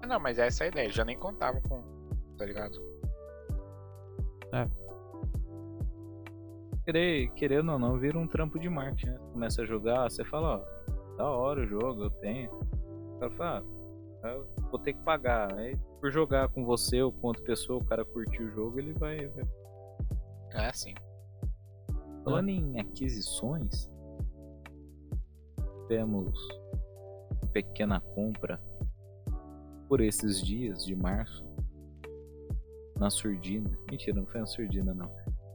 [0.02, 1.84] Ah, Não, mas essa é a ideia, já nem contavam com,
[2.36, 2.82] tá ligado?
[6.86, 9.20] Querer, querendo ou não, vira um trampo de marketing, né?
[9.32, 12.52] Começa a jogar, você fala, ó, da hora o jogo, eu tenho.
[12.52, 13.66] O cara fala,
[14.24, 15.54] ah, eu vou ter que pagar.
[15.54, 18.94] Aí, por jogar com você ou com outra pessoa, o cara curtir o jogo, ele
[18.94, 19.28] vai.
[19.28, 19.46] vai-
[20.54, 20.96] É assim.
[22.24, 23.88] Falando em aquisições,
[25.88, 26.36] tivemos
[26.74, 26.83] uma
[27.54, 28.60] pequena compra
[29.88, 31.46] por esses dias de março
[33.00, 33.70] na Surdina.
[33.90, 35.10] Mentira, não foi na Surdina, não.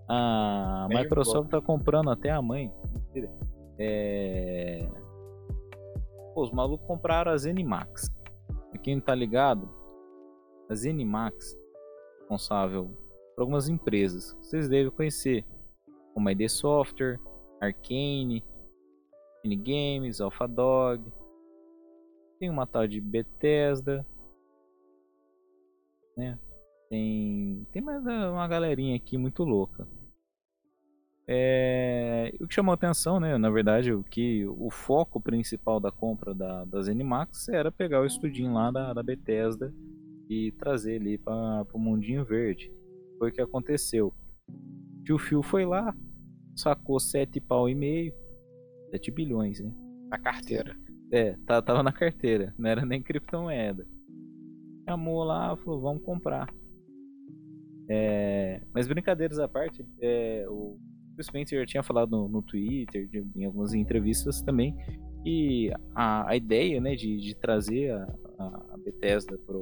[0.08, 2.72] A Microsoft tá comprando até a mãe.
[2.94, 3.30] Mentira.
[3.78, 4.88] É...
[6.34, 8.08] Pô, os malucos compraram a Zenimax.
[8.70, 9.68] Pra quem não tá ligado,
[10.70, 12.90] a Zenimax é responsável
[13.34, 15.44] por algumas empresas que vocês devem conhecer,
[16.14, 17.18] como a ID Software,
[17.60, 18.44] Arcane,
[19.44, 21.02] Games, AlphaDog.
[22.38, 24.06] Tem uma tal de Bethesda,
[26.16, 26.38] né?
[26.88, 29.86] Tem, tem mais uma galerinha aqui muito louca.
[31.26, 33.36] É, o que chamou atenção, né?
[33.36, 38.06] Na verdade, o que o foco principal da compra da, da ZeniMax era pegar o
[38.06, 39.74] estudinho lá da, da Bethesda
[40.30, 42.72] e trazer ele para o mundinho verde.
[43.18, 44.14] Foi o que aconteceu.
[45.04, 45.94] Tio Phil foi lá,
[46.56, 48.14] sacou 7 pau e meio,
[48.90, 49.74] 7 bilhões, né?
[50.08, 50.74] Na carteira.
[51.10, 53.86] É, tá, tava na carteira, não era nem criptomoeda.
[54.88, 56.48] Chamou lá, falou, vamos comprar.
[57.88, 60.78] É, mas brincadeiras à parte, é, o
[61.18, 64.76] o Spencer tinha falado no, no Twitter, de- em algumas entrevistas também,
[65.24, 68.04] que a, a ideia né, de, de trazer a,
[68.38, 69.56] a- Bethesda para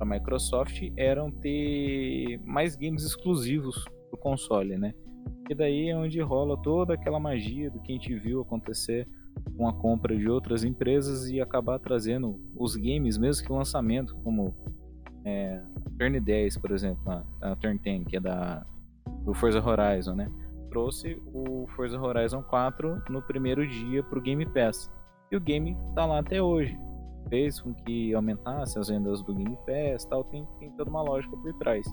[0.00, 4.94] a Microsoft eram ter mais games exclusivos pro console, né?
[5.50, 9.06] E daí é onde rola toda aquela magia do que a gente viu acontecer
[9.56, 14.14] com a compra de outras empresas e acabar trazendo os games, mesmo que o lançamento,
[14.16, 14.54] como
[15.24, 15.60] é,
[15.98, 18.66] Turn 10, por exemplo, a, a Turn 10, que é da,
[19.24, 20.30] do Forza Horizon, né?
[20.70, 24.90] Trouxe o Forza Horizon 4 no primeiro dia pro Game Pass.
[25.30, 26.78] E o game tá lá até hoje.
[27.28, 31.36] Fez com que aumentasse as vendas do Game Pass tal, tem, tem toda uma lógica
[31.36, 31.86] por trás.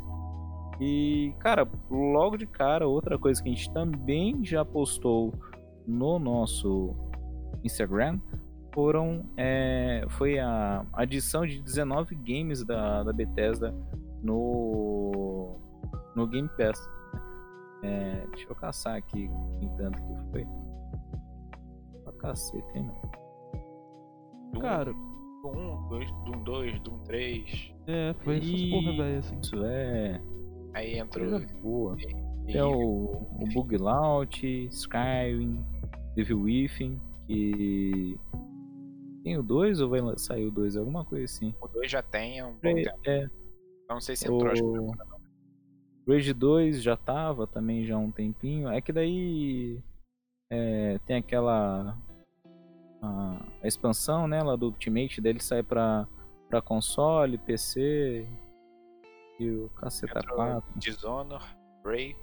[0.80, 5.34] E, cara, logo de cara, outra coisa que a gente também já postou
[5.88, 6.96] no nosso
[7.63, 8.20] Instagram
[8.74, 13.74] foram é, foi a adição de 19 games da, da Bethesda
[14.22, 15.58] no
[16.16, 16.80] no Game Pass.
[17.84, 19.30] É, deixa eu caçar aqui
[19.62, 20.48] em tanto que foi.
[22.04, 23.12] Pra cacete, hein, mano?
[24.54, 24.94] Doom, Cara,
[25.44, 27.74] Doom 2, Doom 2, Doom 3.
[27.88, 28.70] é, foi essas Ih.
[28.70, 29.39] porra, velho, assim.
[29.42, 30.22] Isso é
[30.74, 31.30] Aí entrou.
[31.30, 31.96] coisa boa.
[32.48, 32.72] e- É o,
[33.39, 35.66] o Bug Launch, Skyrim,
[36.16, 38.18] Devil Within, que
[39.24, 40.76] tem o 2 ou vai sair o 2?
[40.78, 41.54] Alguma coisa assim.
[41.62, 43.00] O 2 já tem há um bom É, tempo.
[43.06, 43.30] é,
[43.90, 44.92] Não sei se entrou, acho que o
[46.06, 48.68] Rage 2 já tava também já há um tempinho.
[48.70, 49.80] É que daí
[50.52, 51.98] é, tem aquela
[53.02, 56.06] a, a expansão, né, lá do Ultimate dele sai pra,
[56.50, 58.26] pra console, PC
[59.40, 60.64] e o Caceta Entrou 4.
[60.78, 61.42] Dishonor,
[61.86, 62.16] Ray.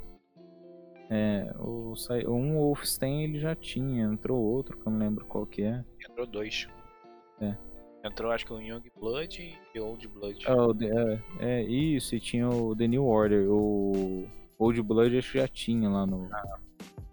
[1.12, 1.92] É, o,
[2.28, 5.84] um Wolfenstein ele já tinha, entrou outro que eu não lembro qual que é.
[6.08, 6.68] Entrou dois.
[7.40, 7.56] É.
[8.04, 10.44] Entrou acho que o Young Blood e o Old Blood.
[10.46, 14.24] Ah, The- é, é, isso, e tinha o The New Order, o
[14.58, 16.28] Old Blood acho que já tinha lá no,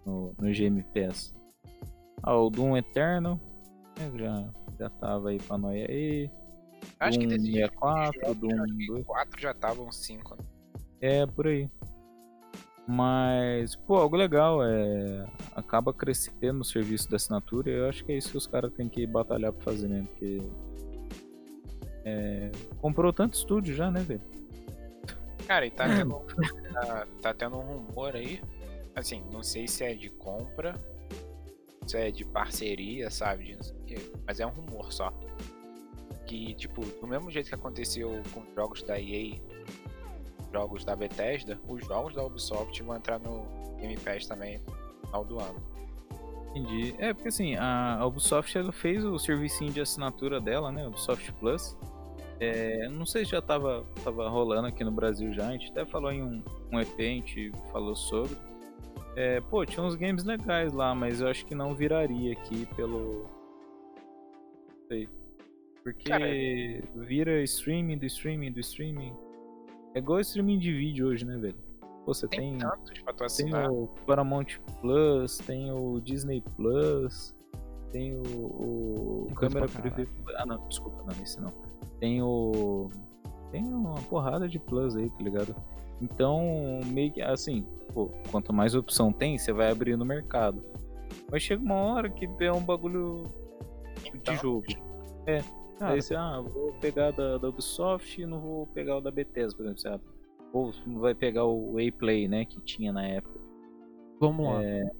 [0.06, 1.34] no, no GM Pass.
[2.22, 3.38] Ah, o Doom Eternal,
[3.98, 6.30] né, já, já tava aí pra nós aí.
[7.00, 9.06] acho que Doom desse 64, jogos, Doom acho que 2.
[9.06, 10.36] quatro já estavam cinco.
[10.36, 10.44] né?
[11.00, 11.68] É, por aí.
[12.90, 15.26] Mas, pô, algo legal, é.
[15.54, 18.72] Acaba crescendo o serviço da assinatura e eu acho que é isso que os caras
[18.72, 20.38] têm que batalhar pra fazer mesmo, porque.
[22.02, 24.22] É, comprou tanto estúdio já, né, velho?
[25.46, 26.18] Cara, e tá tendo,
[26.72, 28.40] tá, tá tendo um rumor aí.
[28.96, 30.74] Assim, não sei se é de compra,
[31.86, 33.44] se é de parceria, sabe?
[33.44, 35.12] De não sei o quê, mas é um rumor só.
[36.26, 39.38] Que, tipo, do mesmo jeito que aconteceu com os jogos da EA,
[40.52, 43.46] jogos da Bethesda, os jogos da Ubisoft vão entrar no
[43.78, 45.62] Game Pass também no final do ano.
[46.50, 46.94] Entendi.
[46.98, 50.86] É, porque assim, a Ubisoft ela fez o servicinho de assinatura dela, né?
[50.86, 51.76] Ubisoft Plus.
[52.40, 55.84] É, não sei se já tava, tava rolando aqui no Brasil já, a gente até
[55.84, 58.36] falou em um, um EP, a gente falou sobre.
[59.16, 63.26] É, pô, tinha uns games legais lá, mas eu acho que não viraria aqui pelo.
[64.68, 65.08] Não sei.
[65.82, 69.12] Porque vira streaming do streaming do streaming.
[69.94, 71.56] É igual streaming de vídeo hoje, né, velho?
[72.04, 74.46] Pô, você Tem, tem, tantos pra tu tem o Paramount
[74.80, 77.34] Plus, tem o Disney Plus,
[77.90, 80.08] tem o, o Tem câmera privê.
[80.36, 81.52] Ah, não, desculpa, não, esse não.
[82.00, 82.90] Tem o.
[83.50, 85.54] Tem uma porrada de Plus aí, tá ligado?
[86.00, 90.62] Então, meio que assim, pô, quanto mais opção tem, você vai abrir no mercado.
[91.30, 93.24] Mas chega uma hora que é um bagulho
[94.02, 94.66] de Então, jogo.
[95.78, 99.10] Cara, Aí você, ah, vou pegar da, da Ubisoft e não vou pegar o da
[99.10, 99.78] Bethesda, por exemplo.
[99.78, 100.00] Você, ah,
[100.52, 103.38] ou vai pegar o Play, né, que tinha na época.
[104.20, 104.62] vamos lá.
[104.62, 104.90] É.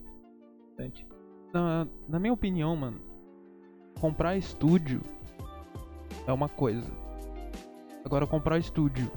[1.52, 3.00] Na, na minha opinião, mano,
[4.00, 5.00] comprar estúdio
[6.26, 6.88] é uma coisa.
[8.04, 9.10] Agora comprar estúdio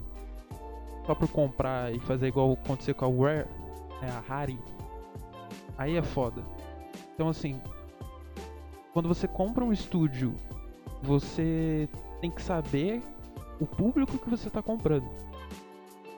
[1.06, 3.48] só por comprar e fazer igual aconteceu com a Rare,
[4.02, 4.60] né, a Rari,
[5.78, 6.44] aí é foda.
[7.14, 7.62] Então assim,
[8.94, 10.34] quando você compra um estúdio,
[11.02, 13.02] você tem que saber
[13.60, 15.10] o público que você está comprando.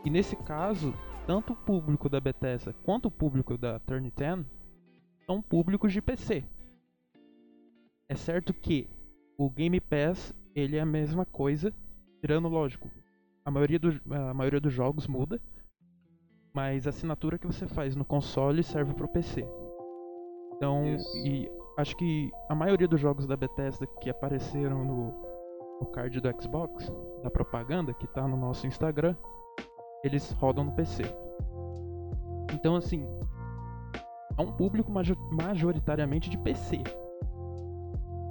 [0.04, 0.94] E nesse caso,
[1.26, 4.46] tanto o público da Bethesda quanto o público da Turn 10
[5.26, 6.44] são públicos de PC.
[8.10, 8.90] É certo que
[9.38, 11.74] o Game Pass ele é a mesma coisa,
[12.22, 12.92] tirando lógico.
[13.46, 15.42] A maioria, do, a maioria dos jogos muda,
[16.54, 19.46] mas a assinatura que você faz no console serve pro PC.
[20.56, 21.28] Então, Isso.
[21.28, 25.14] e acho que a maioria dos jogos da Bethesda que apareceram no,
[25.82, 26.92] no card do Xbox,
[27.24, 29.16] da propaganda que tá no nosso Instagram,
[30.04, 31.04] eles rodam no PC.
[32.54, 33.08] Então, assim,
[34.38, 36.84] é um público majo- majoritariamente de PC.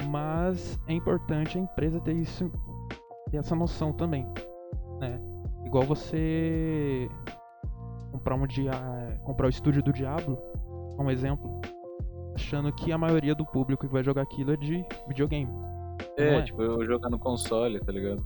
[0.08, 2.50] Mas é importante a empresa ter isso,
[3.30, 4.26] ter essa noção também,
[5.00, 5.20] né?
[5.64, 7.08] Igual você
[8.10, 8.72] comprar um dia,
[9.24, 10.38] comprar o estúdio do Diablo,
[10.98, 11.60] um exemplo,
[12.34, 15.50] achando que a maioria do público que vai jogar aquilo é de videogame.
[16.16, 16.42] É, é?
[16.42, 18.24] tipo, eu jogar no console, tá ligado?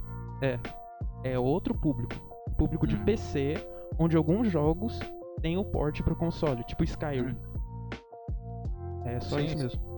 [1.25, 2.15] É outro público,
[2.57, 3.05] público de Uhum.
[3.05, 3.55] PC,
[3.99, 4.99] onde alguns jogos
[5.41, 7.37] têm o port pro console, tipo Skyrim.
[9.05, 9.63] É só Sim, isso sim.
[9.63, 9.97] mesmo.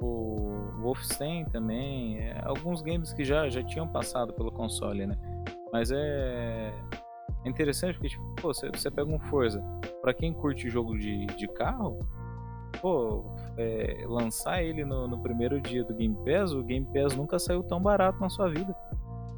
[0.00, 5.16] O Wolfenstein também, é, alguns games que já, já tinham passado pelo console, né?
[5.72, 6.72] Mas é,
[7.44, 9.60] é interessante porque, tipo, pô, você, você pega um Forza,
[10.00, 11.98] pra quem curte jogo de, de carro,
[12.80, 13.24] pô,
[13.56, 17.62] é, lançar ele no, no primeiro dia do Game Pass, o Game Pass nunca saiu
[17.62, 18.74] tão barato na sua vida.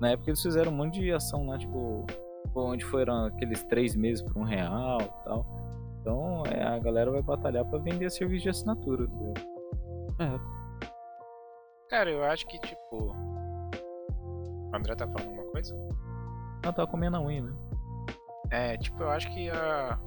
[0.00, 2.06] Na época eles fizeram um monte de ação lá, tipo,
[2.54, 5.46] onde foram aqueles três meses por um real e tal.
[6.00, 9.06] Então é, a galera vai batalhar pra vender serviço de assinatura.
[9.06, 10.24] tá?
[10.24, 10.60] É,
[11.90, 12.96] Cara, eu acho que, tipo.
[13.12, 15.74] O André tá falando alguma coisa?
[16.62, 17.52] Ela tava comendo a unha, né?
[18.50, 19.98] É, tipo, eu acho que a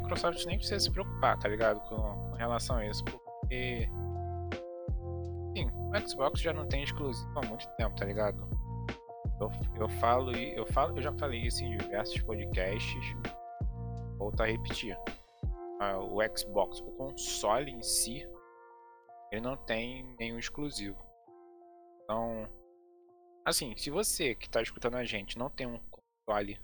[0.00, 1.80] Microsoft nem precisa se preocupar, tá ligado?
[1.88, 3.88] Com, com relação a isso, porque.
[5.56, 8.46] Sim, o Xbox já não tem exclusivo há muito tempo, tá ligado?
[9.40, 13.16] Eu, eu falo e eu falo, eu já falei isso em diversos podcasts.
[14.18, 14.98] Volto a repetir.
[15.80, 18.26] Ah, o Xbox, o console em si,
[19.30, 20.96] ele não tem nenhum exclusivo.
[22.04, 22.48] Então,
[23.44, 26.58] assim, se você que tá escutando a gente não tem um console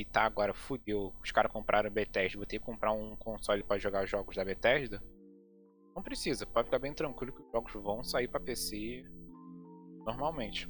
[0.00, 3.78] e tá agora fudeu, os caras compraram Bethesda, vou ter que comprar um console pra
[3.78, 5.02] jogar os jogos da Bethesda.
[5.94, 9.04] Não precisa, pode ficar bem tranquilo que os jogos vão sair pra PC
[10.04, 10.68] normalmente.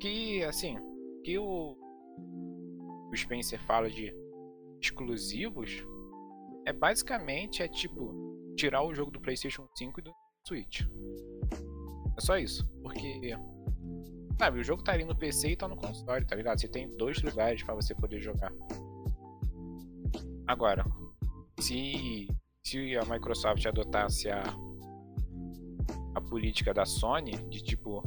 [0.00, 0.76] Que assim,
[1.24, 1.76] que o,
[3.10, 4.14] o Spencer fala de
[4.80, 5.84] exclusivos
[6.64, 10.14] é basicamente é tipo tirar o jogo do PlayStation 5 e do
[10.46, 10.82] Switch.
[12.16, 13.36] É só isso, porque
[14.38, 16.60] Sabe, o jogo tá ali no PC e tá no console, tá ligado?
[16.60, 18.52] Você tem dois lugares pra você poder jogar.
[20.46, 20.84] Agora,
[21.60, 22.28] se,
[22.66, 24.42] se a Microsoft adotasse a,
[26.14, 28.02] a política da Sony de tipo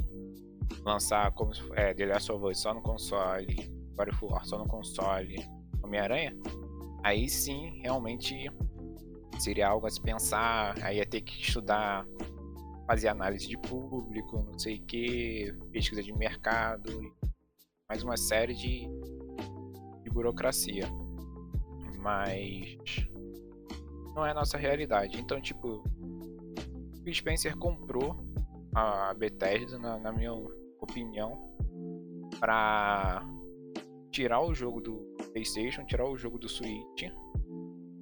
[0.84, 3.56] lançar como é, The Last of Us só no console,
[3.96, 5.36] God of War só no console,
[5.82, 6.36] Homem-Aranha,
[7.02, 8.50] aí sim realmente
[9.38, 12.06] seria algo a se pensar, aí ia ter que estudar
[12.88, 16.90] fazer análise de público, não sei o que, pesquisa de mercado,
[17.86, 18.88] mais uma série de,
[20.02, 20.88] de burocracia.
[21.98, 22.78] Mas
[24.14, 25.20] não é a nossa realidade.
[25.20, 25.84] Então, tipo,
[27.06, 28.16] o Spencer comprou
[28.74, 30.32] a Bethesda, na, na minha
[30.80, 31.52] opinião,
[32.40, 33.22] pra
[34.10, 34.96] tirar o jogo do
[35.32, 37.12] PlayStation, tirar o jogo do Switch.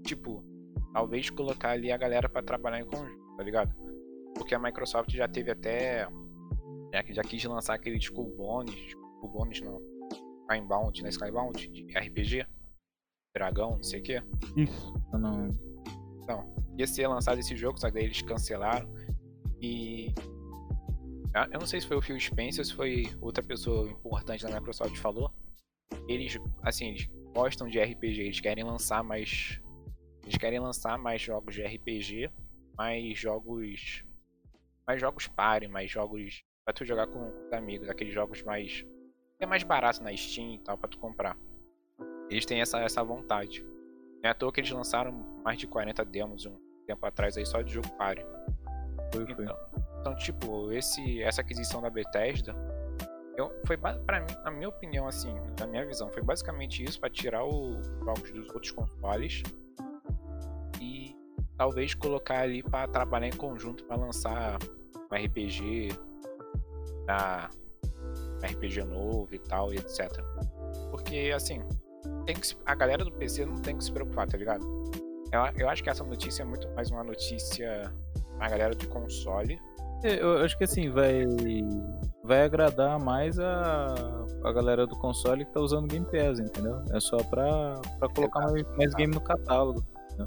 [0.04, 0.44] Tipo,
[0.92, 3.85] talvez colocar ali a galera para trabalhar em conjunto, tá ligado?
[4.36, 6.08] Porque a Microsoft já teve até.
[6.92, 8.74] Já, já quis lançar aquele Skull Bones.
[8.74, 9.80] Skull Bones não.
[10.42, 11.08] Skybound, né?
[11.08, 12.46] Skybound de RPG.
[13.34, 14.22] Dragão, não sei o que.
[14.56, 14.94] Isso.
[15.12, 15.48] Eu não.
[16.22, 18.88] Então, ia ser lançado esse jogo, só que daí eles cancelaram.
[19.60, 20.14] E.
[21.34, 24.44] ah, Eu não sei se foi o Phil Spencer ou se foi outra pessoa importante
[24.44, 25.30] da Microsoft que falou.
[26.08, 29.60] Eles, assim, eles gostam de RPG, eles querem lançar mais.
[30.24, 32.30] Eles querem lançar mais jogos de RPG,
[32.76, 34.02] mais jogos.
[34.86, 38.84] Mais jogos party, mais jogos pra tu jogar com os amigos, aqueles jogos mais.
[39.38, 41.36] É mais barato na Steam e tal, pra tu comprar.
[42.30, 43.62] Eles têm essa, essa vontade.
[43.62, 45.12] Não é à toa que eles lançaram
[45.44, 46.56] mais de 40 demos um
[46.86, 48.22] tempo atrás aí só de jogo party.
[49.12, 49.44] Foi, foi.
[49.44, 49.56] Então,
[50.00, 52.54] então, tipo, esse, essa aquisição da Bethesda
[53.36, 57.10] eu, foi pra mim, na minha opinião, assim, na minha visão, foi basicamente isso pra
[57.10, 59.42] tirar os jogos dos outros consoles
[60.80, 61.14] e
[61.56, 64.58] talvez colocar ali pra trabalhar em conjunto pra lançar
[65.10, 65.88] um RPG,
[67.04, 67.50] pra,
[68.42, 70.10] um RPG novo e tal e etc.
[70.90, 71.62] Porque assim,
[72.24, 74.64] tem que a galera do PC não tem que se preocupar, tá ligado?
[75.32, 77.92] Eu, eu acho que essa notícia é muito mais uma notícia
[78.36, 79.60] pra galera de console
[80.02, 81.24] É, Eu acho que assim, vai.
[82.22, 83.94] Vai agradar mais a,
[84.44, 86.82] a galera do console que tá usando Game Pass, entendeu?
[86.90, 89.84] É só pra, pra colocar mais, mais game no catálogo.
[90.10, 90.26] entendeu?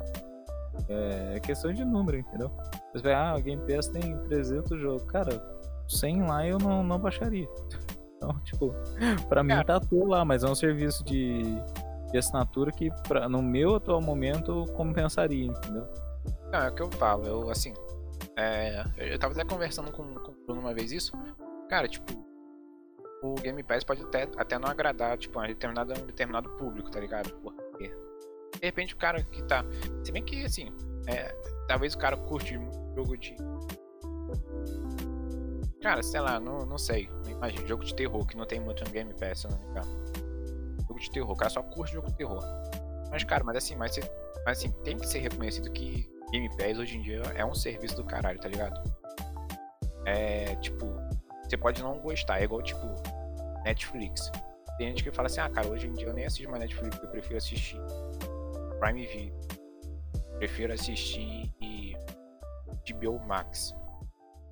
[0.88, 2.50] É, é questão de número, entendeu?
[2.94, 5.04] Você vai, ah, o Game Pass tem 300 jogos.
[5.04, 5.30] Cara,
[5.88, 7.48] 100 lá eu não, não baixaria.
[8.18, 8.74] Então, tipo,
[9.30, 11.44] pra mim tá tudo lá, mas é um serviço de,
[12.12, 15.88] de assinatura que pra, no meu atual momento compensaria, entendeu?
[16.52, 17.74] Não, é o que eu falo, eu assim.
[18.36, 21.12] É, eu tava até conversando com, com o Bruno uma vez isso.
[21.70, 22.12] Cara, tipo,
[23.22, 27.00] o Game Pass pode até, até não agradar, tipo, a determinado, um determinado público, tá
[27.00, 27.32] ligado?
[27.42, 29.64] Porque de repente o cara que tá.
[30.04, 30.72] Se bem que assim,
[31.08, 31.36] é,
[31.70, 32.60] talvez o cara curte
[32.96, 33.38] jogo de.
[35.82, 37.08] Cara, sei lá, não, não sei.
[37.24, 37.66] Não imagino.
[37.68, 40.06] Jogo de terror que não tem muito no Game Pass, não engano.
[40.88, 42.44] Jogo de terror, o cara só curte jogo de terror.
[43.12, 43.98] Mas, cara, mas assim, mas,
[44.44, 47.96] mas assim, tem que ser reconhecido que Game Pass hoje em dia é um serviço
[47.96, 48.82] do caralho, tá ligado?
[50.06, 50.88] É tipo,
[51.44, 52.86] você pode não gostar, é igual tipo
[53.64, 54.32] Netflix.
[54.78, 56.98] Tem gente que fala assim, ah cara, hoje em dia eu nem assisto mais Netflix,
[57.02, 57.80] eu prefiro assistir
[58.80, 59.40] Prime Video.
[60.40, 61.52] Prefiro assistir
[62.94, 63.76] HBO Max.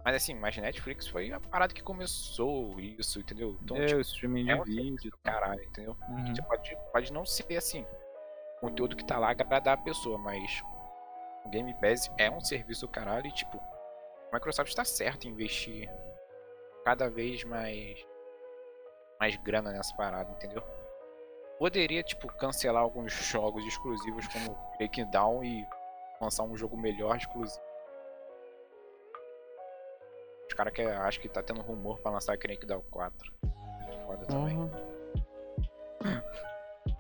[0.04, 3.58] Mas assim, mas Netflix foi a parada que começou isso, entendeu?
[3.62, 5.12] Então, é, tipo, o streaming é de vídeo.
[5.22, 5.98] caralho, entendeu?
[6.08, 6.34] Uhum.
[6.34, 7.86] Você pode, pode não ser assim,
[8.58, 10.64] o conteúdo que tá lá agradar a pessoa, mas
[11.46, 15.32] o Game Pass é um serviço do caralho e, tipo, a Microsoft está certa em
[15.32, 15.90] investir
[16.86, 18.06] cada vez mais
[19.20, 20.64] mais grana nessa parada, entendeu?
[21.60, 25.68] Poderia, tipo, cancelar alguns jogos exclusivos como Breakdown e
[26.22, 27.67] lançar um jogo melhor exclusivo.
[30.48, 33.34] Os caras que acho que tá tendo rumor pra lançar Crackdown 4.
[34.06, 34.56] Foda também.
[34.56, 36.24] Porra.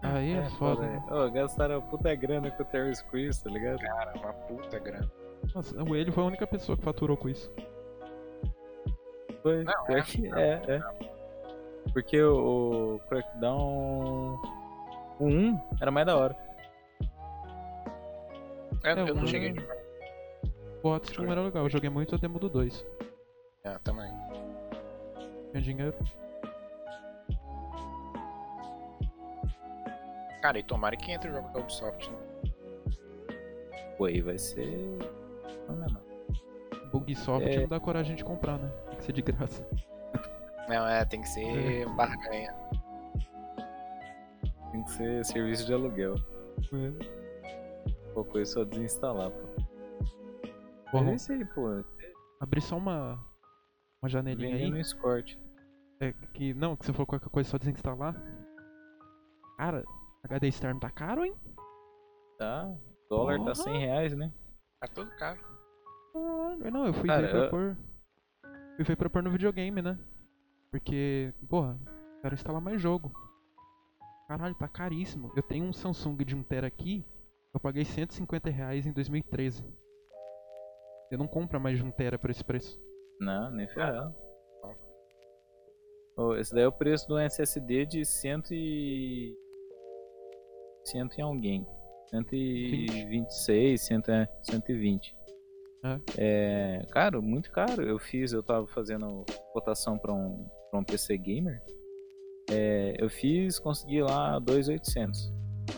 [0.03, 0.81] Aí é foda.
[0.81, 1.03] né?
[1.09, 3.79] Ô, gastaram puta grana com o Terrence Crews, tá ligado?
[3.79, 5.09] Cara, uma puta grana.
[5.55, 7.51] Nossa, o ele foi a única pessoa que faturou com isso.
[9.41, 9.63] Foi.
[9.63, 10.01] Não, pior é.
[10.01, 10.81] que é, é.
[11.93, 14.41] Porque o, o Crackdown.
[15.19, 16.35] O 1 era mais da hora.
[18.83, 19.55] Eu, É, eu não o- cheguei.
[20.83, 20.89] O
[21.23, 22.85] não era legal, eu joguei muito a demo do 2.
[23.63, 24.11] É, também.
[25.51, 25.95] Tinha dinheiro.
[30.41, 32.09] Cara, e tomara que entre o jogo da Ubisoft.
[32.09, 32.17] Né?
[33.97, 34.67] Pô, aí vai ser.
[35.67, 36.07] Não, é não.
[36.91, 37.59] Bugsoft É.
[37.61, 38.69] não dá coragem de comprar, né?
[38.89, 39.67] Tem que ser de graça.
[40.69, 42.53] Não, é, tem que ser barganha.
[44.71, 46.15] Tem que ser serviço de aluguel.
[48.13, 49.47] Pô, coisa só desinstalar, pô.
[50.91, 51.83] Porra, Mas é isso aí, pô.
[52.39, 53.19] abri só uma,
[54.01, 54.61] uma janelinha aí.
[54.61, 55.37] Vendendo Escort.
[55.99, 58.15] É, que, não, que você falou qualquer coisa só desinstalar.
[59.57, 59.83] Cara,
[60.23, 61.35] HD externo tá caro, hein?
[62.37, 62.67] Tá?
[62.67, 63.49] O dólar Porra.
[63.49, 64.31] tá 100 reais, né?
[64.79, 65.39] Tá tudo caro.
[66.13, 67.77] Caralho, Não, eu fui Cara, ver pra eu- pôr.
[68.75, 69.97] Fui ver pra pôr no videogame, né?
[70.69, 71.79] Porque, porra,
[72.21, 73.11] quero instalar mais jogo.
[74.27, 75.31] Caralho, tá caríssimo.
[75.35, 77.03] Eu tenho um Samsung de 1TB aqui,
[77.53, 79.63] eu paguei 150 reais em 2013.
[81.09, 82.79] Eu não compro mais de 1TB por esse preço.
[83.19, 84.15] Não, nem ferrando.
[86.15, 89.35] Ô, esse daí é o preço do SSD de 100 e...
[90.83, 91.67] 100 e alguém.
[92.09, 94.01] 126, 100,
[94.41, 95.15] 120.
[95.83, 95.99] É.
[96.17, 97.83] É, cara, muito caro.
[97.83, 101.61] Eu fiz, eu tava fazendo cotação pra um, pra um PC gamer.
[102.49, 105.31] É, eu fiz, consegui lá 2,800.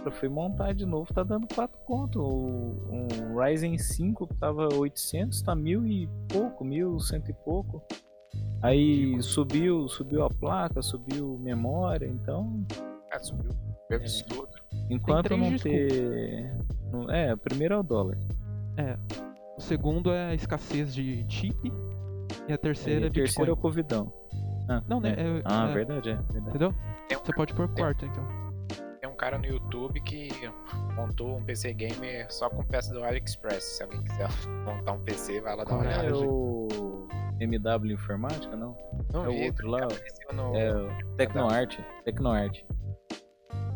[0.05, 2.21] Eu fui montar de novo, tá dando 4 conto.
[2.21, 7.81] O, um Ryzen 5 tava 800, tá mil e pouco, mil, cento e pouco.
[8.61, 12.65] Aí subiu, subiu a placa, subiu memória, então
[13.11, 13.51] É, subiu.
[13.91, 14.49] Absurdo.
[14.89, 16.53] enquanto não ter.
[16.91, 18.17] não- É, o primeiro é o dólar.
[19.57, 21.55] O segundo é a escassez de chip.
[22.47, 23.61] E a terceira é o terceiro é o Bitcoin.
[23.61, 24.13] Covidão.
[24.69, 25.15] Ah, Não, né?
[25.17, 25.39] é.
[25.39, 26.15] é- Ah, é- verdade, é.
[26.15, 26.49] Verdade.
[26.49, 26.73] Entendeu?
[27.23, 28.23] Você pode pôr quarto, então.
[29.19, 30.29] Tem um cara no YouTube que
[30.95, 33.63] montou um PC gamer só com peça do AliExpress.
[33.63, 34.29] Se alguém quiser
[34.65, 36.11] montar um PC, vai lá dar uma Coragem.
[36.13, 36.25] olhada.
[36.25, 37.07] É o
[37.39, 38.77] MW Informática, não?
[39.13, 39.87] Não é o vi, outro lá,
[40.33, 40.55] no...
[40.55, 41.85] É o Tecnoarte.
[42.03, 42.65] Tecnoarte.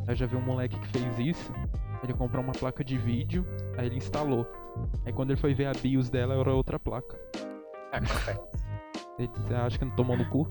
[0.07, 1.53] Eu já vi um moleque que fez isso.
[2.03, 3.45] Ele comprou uma placa de vídeo,
[3.77, 4.45] aí ele instalou.
[5.05, 7.17] Aí quando ele foi ver a BIOS dela, era outra placa.
[7.93, 8.41] Ah, acontece.
[9.17, 10.49] Ele você acha que não tomou no cu?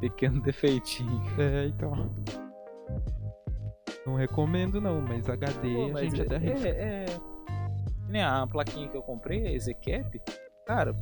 [0.00, 1.22] Pequeno defeitinho.
[1.38, 2.14] É, então.
[4.06, 6.68] Não recomendo não, mas HD Pô, a mas gente é, até arrisca.
[6.68, 7.06] é, é...
[8.08, 10.20] Nem a plaquinha que eu comprei, a Ezecap,
[10.64, 10.94] cara,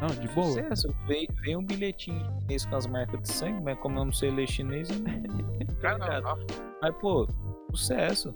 [0.00, 0.46] Não, de boa.
[0.48, 0.94] sucesso.
[1.06, 4.30] Veio, veio um bilhetinho chinês com as marcas de sangue, mas como eu não sei
[4.30, 5.76] ler chinês, eu não...
[5.80, 6.46] Cara, não, não.
[6.82, 7.26] Mas, pô,
[7.70, 8.34] sucesso.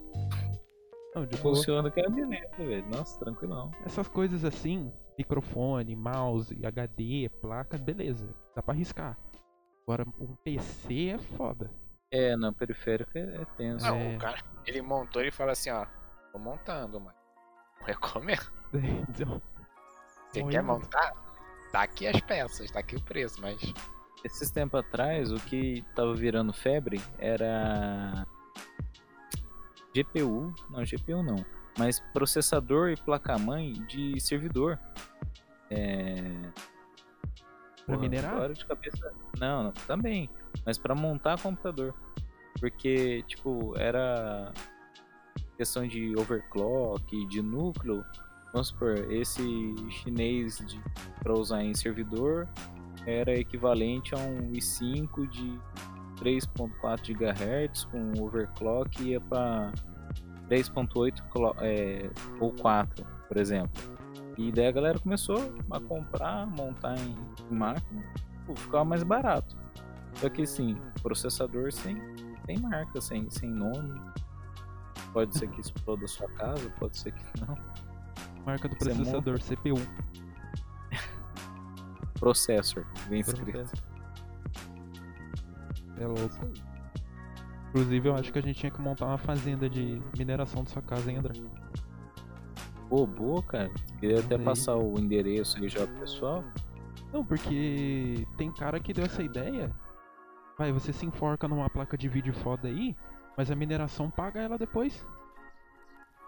[1.15, 1.55] Não, de boa.
[1.55, 2.89] Funciona que é beleza, velho.
[2.89, 3.71] Nossa, tranquilão.
[3.85, 8.35] Essas coisas assim, microfone, mouse, HD, placa, beleza.
[8.57, 9.19] Dá pra arriscar.
[9.87, 11.71] Agora, um PC é foda.
[12.13, 13.87] É, na periférica é, é tenso.
[13.87, 14.15] Não, É.
[14.15, 15.87] o cara, ele montou e fala assim, ó,
[16.31, 17.17] tô montando, mano.
[17.81, 18.53] Não recomendo.
[19.09, 19.41] Então,
[20.31, 21.13] Você quer montar?
[21.73, 23.59] Tá aqui as peças, tá aqui o preço, mas.
[24.25, 28.27] Esses tempos atrás, o que tava virando febre era
[29.95, 31.45] GPU, não, GPU não,
[31.79, 34.79] mas processador e placa-mãe de servidor.
[35.71, 36.23] É...
[37.85, 38.35] Pra minerar?
[38.35, 39.13] agora de cabeça...
[39.41, 40.31] Não, não, também,
[40.65, 41.95] mas para montar computador.
[42.61, 44.53] Porque, tipo, era
[45.57, 48.05] questão de overclock, de núcleo.
[48.53, 49.43] Vamos supor, esse
[49.91, 50.63] chinês
[51.23, 52.47] para usar em servidor
[53.07, 55.59] era equivalente a um i5 de
[56.21, 59.73] 3.4 GHz com overclock ia para
[60.49, 63.83] 3.8 clo- é, ou 4, por exemplo.
[64.39, 67.17] E daí a galera começou a comprar, montar em,
[67.51, 68.05] máquina,
[68.57, 69.57] ficava mais barato.
[70.23, 71.97] Só que assim, processador sem,
[72.47, 74.01] sem marca, sem, sem nome.
[75.13, 77.59] Pode ser que exploda a sua casa, pode ser que não.
[78.47, 79.75] marca do processador, CPU.
[82.21, 83.73] Processor, bem escrito.
[85.99, 86.53] É louco.
[87.71, 90.83] Inclusive, eu acho que a gente tinha que montar uma fazenda de mineração da sua
[90.83, 91.33] casa, hein, André?
[92.89, 93.73] Pô, boa, cara.
[93.99, 96.45] Queria até passar o endereço aí já pro pessoal.
[97.13, 99.69] Não, porque tem cara que deu essa ideia.
[100.63, 102.95] Vai, você se enforca numa placa de vídeo foda aí,
[103.37, 105.05] mas a mineração paga ela depois.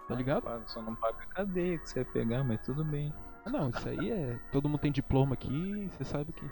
[0.08, 0.42] Tá ligado?
[0.42, 3.14] Paga, Só não paga a cadeia que você vai pegar, mas tudo bem.
[3.46, 4.36] Ah, não, isso aí é.
[4.50, 6.50] Todo mundo tem diploma aqui, você sabe que.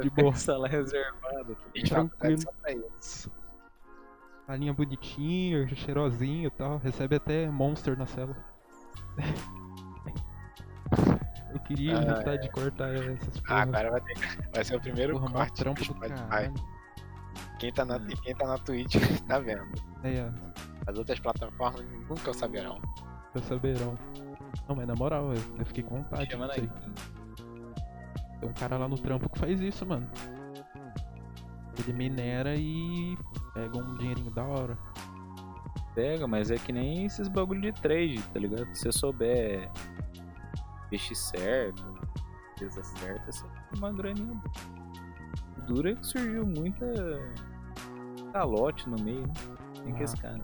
[0.00, 0.34] De boa.
[0.34, 1.56] Sala reservada.
[1.74, 2.40] A gente tá Tranquilo.
[2.40, 3.30] só pra isso.
[4.48, 6.78] A linha bonitinho, cheirosinho e tal.
[6.78, 8.36] Recebe até monster na cela.
[11.54, 13.62] Eu queria Ah, evitar de cortar essas Ah, porra.
[13.62, 14.14] agora vai, ter,
[14.52, 16.52] vai ser o primeiro porra, corte trampo do caralho.
[17.58, 18.96] Quem tá, na, e quem tá na Twitch
[19.26, 19.64] tá vendo.
[20.04, 20.32] É, é,
[20.86, 22.80] As outras plataformas nunca saberão.
[23.32, 23.96] pra saberão.
[24.68, 26.60] Não, mas na moral, eu, eu fiquei com vontade Chama aí.
[26.60, 26.70] aí.
[28.40, 30.08] Tem um cara lá no trampo que faz isso, mano.
[31.78, 33.16] Ele minera e
[33.54, 34.78] pega um dinheirinho da hora.
[35.94, 38.66] Pega, mas é que nem esses bagulho de trade, tá ligado?
[38.74, 39.70] Se você souber
[40.86, 41.82] investir certo,
[42.52, 44.75] empresa certa, você tem uma graninha boa.
[45.68, 46.86] É que surgiu muita
[48.32, 49.32] calote no meio, né?
[49.84, 50.04] Tem que Ah.
[50.04, 50.40] esse cara.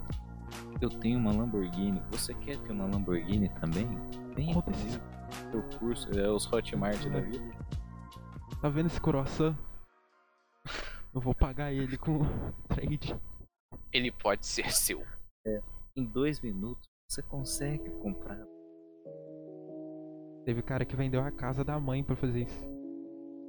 [0.81, 3.89] Eu tenho uma Lamborghini, você quer ter uma Lamborghini também?
[4.35, 5.01] Tem Qual desses-
[5.51, 7.45] seu curso, é os Hotmart da vida.
[8.61, 9.55] Tá vendo esse croissant?
[11.15, 12.19] Eu vou pagar ele com
[12.69, 13.15] trade.
[13.93, 15.03] Ele pode ser seu.
[15.97, 18.43] Em dois minutos você consegue comprar.
[20.45, 22.67] Teve cara que vendeu a casa da mãe pra fazer isso.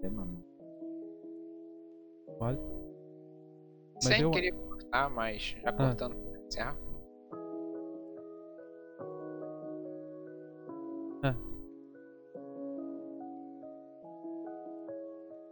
[0.04, 0.44] É, mano.
[2.40, 2.58] Mas
[4.02, 6.78] Sem eu- querer cortar, mas já cortando pra encerrar.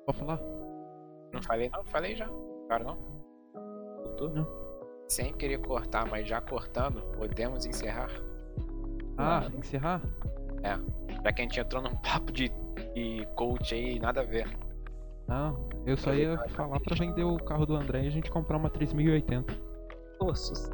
[0.05, 0.39] Pode falar?
[1.33, 1.83] Não falei não?
[1.85, 2.25] Falei já.
[2.65, 2.97] Agora não.
[4.03, 4.29] Voltou?
[4.29, 4.61] Não.
[5.07, 8.09] sem querer cortar, mas já cortando, podemos encerrar?
[9.17, 9.57] Ah, Claro.
[9.57, 10.01] encerrar?
[11.21, 12.47] Já que a gente entrou num papo de,
[12.95, 14.47] de coach aí, nada a ver.
[15.31, 18.57] Não, eu só ia falar pra vender o carro do André e a gente comprar
[18.57, 19.53] uma 3080.
[20.19, 20.69] Nossa.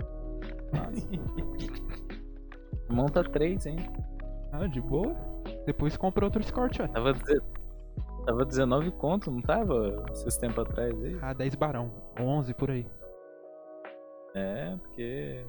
[2.90, 3.78] Monta três, hein?
[4.52, 5.16] Ah, de boa.
[5.68, 6.88] Depois compra outro Escort, ué.
[6.88, 7.40] Tava, deze-
[8.26, 10.04] tava 19 conto, não tava?
[10.12, 11.20] Esses tempos atrás aí?
[11.22, 11.92] Ah, 10 barão.
[12.20, 12.88] 11 por aí.
[14.34, 15.46] É, porque.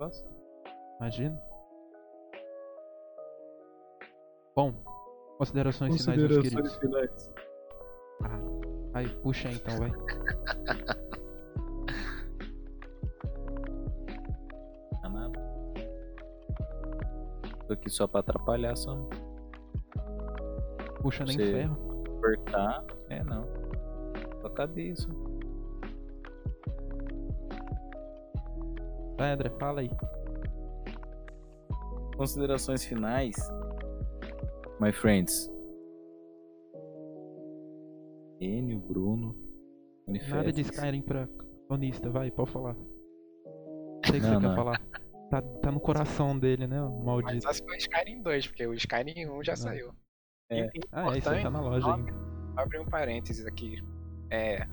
[0.00, 0.26] Nossa.
[0.98, 1.40] Imagina.
[4.56, 4.74] Bom,
[5.38, 6.76] considerações finais, meus queridos.
[6.78, 7.30] finais.
[8.92, 9.90] Vai, puxa aí então, vai.
[15.00, 15.40] Tá nada.
[17.66, 18.96] Tô aqui só pra atrapalhar, só
[21.00, 21.76] Puxa nem Você- ferro.
[22.20, 22.84] cortar.
[23.08, 23.44] É, não.
[24.40, 25.08] Só cadê isso?
[29.18, 29.90] Vai, André, fala aí.
[32.16, 33.34] Considerações finais.
[34.80, 35.50] My friends.
[38.92, 39.34] Bruno.
[40.28, 40.60] Nada de.
[40.60, 41.28] Skyrim pra
[41.70, 42.76] onista, vai, pode falar.
[44.04, 44.50] Sei que Não, você não.
[44.50, 44.80] quer falar.
[45.30, 47.42] Tá, tá no coração dele, né, o Mas maldito.
[47.42, 49.92] só se for Skyrim 2, porque o Skyrim 1 já saiu.
[50.50, 50.66] É.
[50.66, 52.12] E- Ah, é, isso aí tá na loja ainda.
[52.56, 53.76] Abre um parênteses aqui.
[54.30, 54.66] É.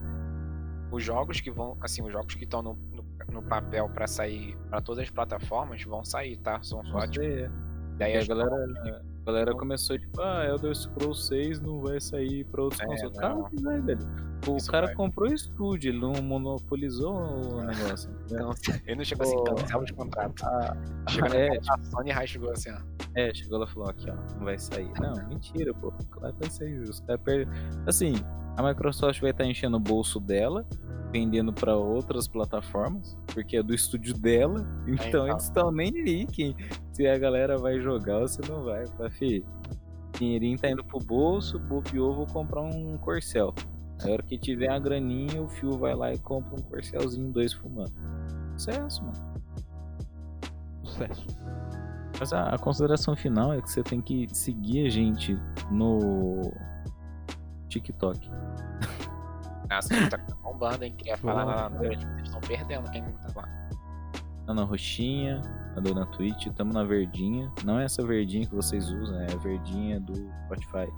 [0.92, 1.78] Os jogos que vão.
[1.80, 5.82] Assim, os jogos que estão no, no, no papel pra sair pra todas as plataformas
[5.84, 6.62] vão sair, tá?
[6.62, 7.50] São só, tipo, é.
[7.94, 12.64] ideias a galera, a galera começou tipo, ah, Elder Scrolls 6 não vai sair pra
[12.64, 13.18] outros É, consoles.
[13.18, 14.00] Cara, que vai, velho.
[14.48, 14.96] O Isso cara vai.
[14.96, 18.10] comprou o estúdio, ele não monopolizou o negócio.
[18.26, 18.52] Então,
[18.88, 20.44] ele não chegou assim, cancela os contratos.
[20.44, 20.76] Ah,
[21.10, 22.78] Chegou é, na a Sony rasgou assim, ó.
[23.16, 24.90] é, chegou lá e falou aqui, ó, não vai sair.
[25.00, 25.92] Não, mentira, pô.
[26.10, 26.80] Claro que vai sair.
[26.82, 27.48] Os caras perdem.
[27.86, 28.14] Assim,
[28.56, 30.66] a Microsoft vai estar enchendo o bolso dela,
[31.12, 34.66] vendendo pra outras plataformas, porque é do estúdio dela.
[34.88, 35.28] Então então.
[35.28, 36.56] eles estão nem aí quem,
[36.92, 38.86] se a galera vai jogar ou se não vai.
[38.88, 39.44] Fala, fi,
[40.18, 43.54] dinheirinho tá indo pro bolso, bobeou, vou comprar um Corcel.
[44.04, 47.52] Na hora que tiver a graninha, o Fio vai lá e compra um Corcelzinho, dois
[47.52, 47.94] fumando.
[48.58, 49.40] Sucesso, mano.
[50.84, 51.28] Sucesso.
[52.20, 55.38] Mas a, a consideração final é que você tem que seguir a gente
[55.72, 56.52] no
[57.68, 58.30] TikTok.
[59.70, 60.18] Nossa, tá
[60.60, 60.94] bombando, hein?
[60.98, 62.06] Queria falar lá na noite.
[62.06, 63.50] Vocês estão perdendo quem não tá lá.
[64.46, 65.42] Tá na roxinha,
[65.78, 67.52] andou na Twitch, tamo na verdinha.
[67.64, 70.14] Não é essa verdinha que vocês usam, é a verdinha do
[70.46, 70.92] Spotify.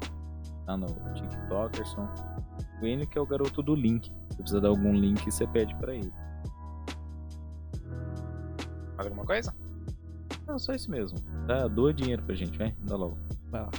[0.66, 2.08] Tá no TikTokerson.
[2.82, 4.12] O Enio que é o garoto do link.
[4.32, 6.12] Se precisa dar algum link, você pede pra ele.
[8.96, 9.54] Mais alguma coisa?
[10.48, 11.20] Não, só isso mesmo.
[11.46, 12.76] Dá, doa dinheiro pra gente, vai.
[12.84, 13.18] Dá logo.
[13.50, 13.70] Vai lá.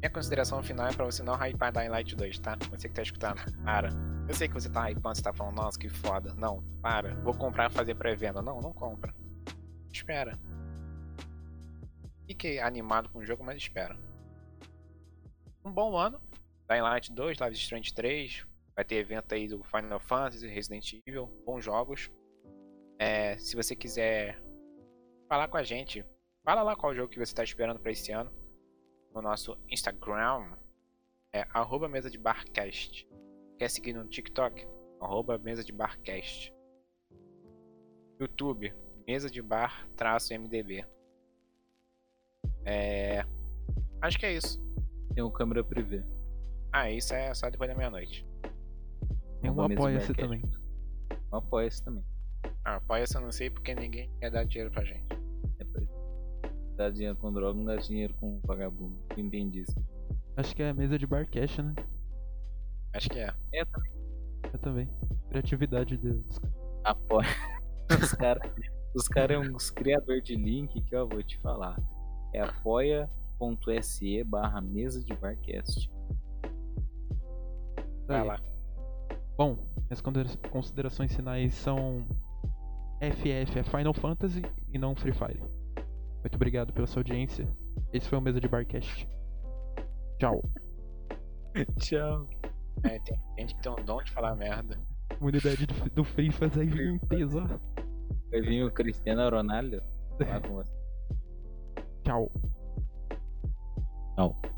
[0.00, 2.56] Minha consideração final é pra você não hypar Dying Light 2, tá?
[2.70, 3.90] Você que tá escutando, para.
[4.28, 6.34] Eu sei que você tá hypando, você tá falando, nossa, que foda.
[6.34, 7.14] Não, para.
[7.16, 8.42] Vou comprar e fazer pré-venda.
[8.42, 9.14] Não, não compra.
[9.92, 10.38] Espera.
[12.26, 13.96] Fique animado com o jogo, mas espera.
[15.64, 16.20] Um bom ano.
[16.68, 18.46] Dying Light 2, Live Strange 3.
[18.74, 21.28] Vai ter evento aí do Final Fantasy, Resident Evil.
[21.46, 22.10] Bons jogos.
[22.98, 24.42] É, se você quiser
[25.28, 26.04] falar com a gente,
[26.44, 28.32] fala lá qual jogo que você tá esperando pra esse ano
[29.14, 30.56] no nosso Instagram
[31.32, 33.08] é arroba mesa de barcast.
[33.58, 34.66] Quer seguir no TikTok?
[35.00, 36.52] Arroba mesa de barcast.
[38.20, 38.74] YouTube,
[39.06, 40.84] mesa de bar traço MDB.
[42.64, 43.24] É.
[44.00, 44.60] Acho que é isso.
[45.14, 46.02] Tem o câmera privê.
[46.72, 48.26] Ah, isso é só depois da meia-noite.
[49.40, 50.42] Tem um apoia-se também.
[51.32, 52.04] Apoia-se também.
[52.64, 55.06] Ah, apoia-se eu não sei porque ninguém quer dar dinheiro pra gente.
[55.56, 55.88] Depois.
[56.76, 58.98] Dá dinheiro com droga, não dá dinheiro com vagabundo.
[59.16, 59.74] Entendi isso.
[60.36, 61.74] Acho que é a mesa de bar cash, né?
[62.96, 63.32] Acho que é.
[63.52, 63.92] É, também.
[64.52, 64.90] Eu também.
[65.28, 66.40] Criatividade dos
[66.84, 67.26] Apoia.
[68.02, 68.50] Os caras
[68.94, 71.78] os cara é uns criadores de link que eu vou te falar.
[72.32, 75.90] É apoia.se barra mesa de barcast.
[78.08, 78.40] Vai lá.
[79.36, 82.06] Bom, minhas considera- considerações finais são
[83.00, 84.42] FF é Final Fantasy
[84.72, 85.42] e não Free Fire.
[86.20, 87.46] Muito obrigado pela sua audiência.
[87.92, 89.06] Esse foi o Mesa de Barcast.
[90.18, 90.42] Tchau.
[91.78, 92.26] Tchau.
[92.84, 94.78] É, tem gente que tem um dom de falar merda.
[95.18, 97.82] Comunidade do, do Free faz aí em peso, ó.
[98.30, 99.82] Vai vir o Cristiano Ronaldo
[100.18, 100.72] falar com você.
[102.04, 102.30] Tchau.
[104.14, 104.55] Tchau.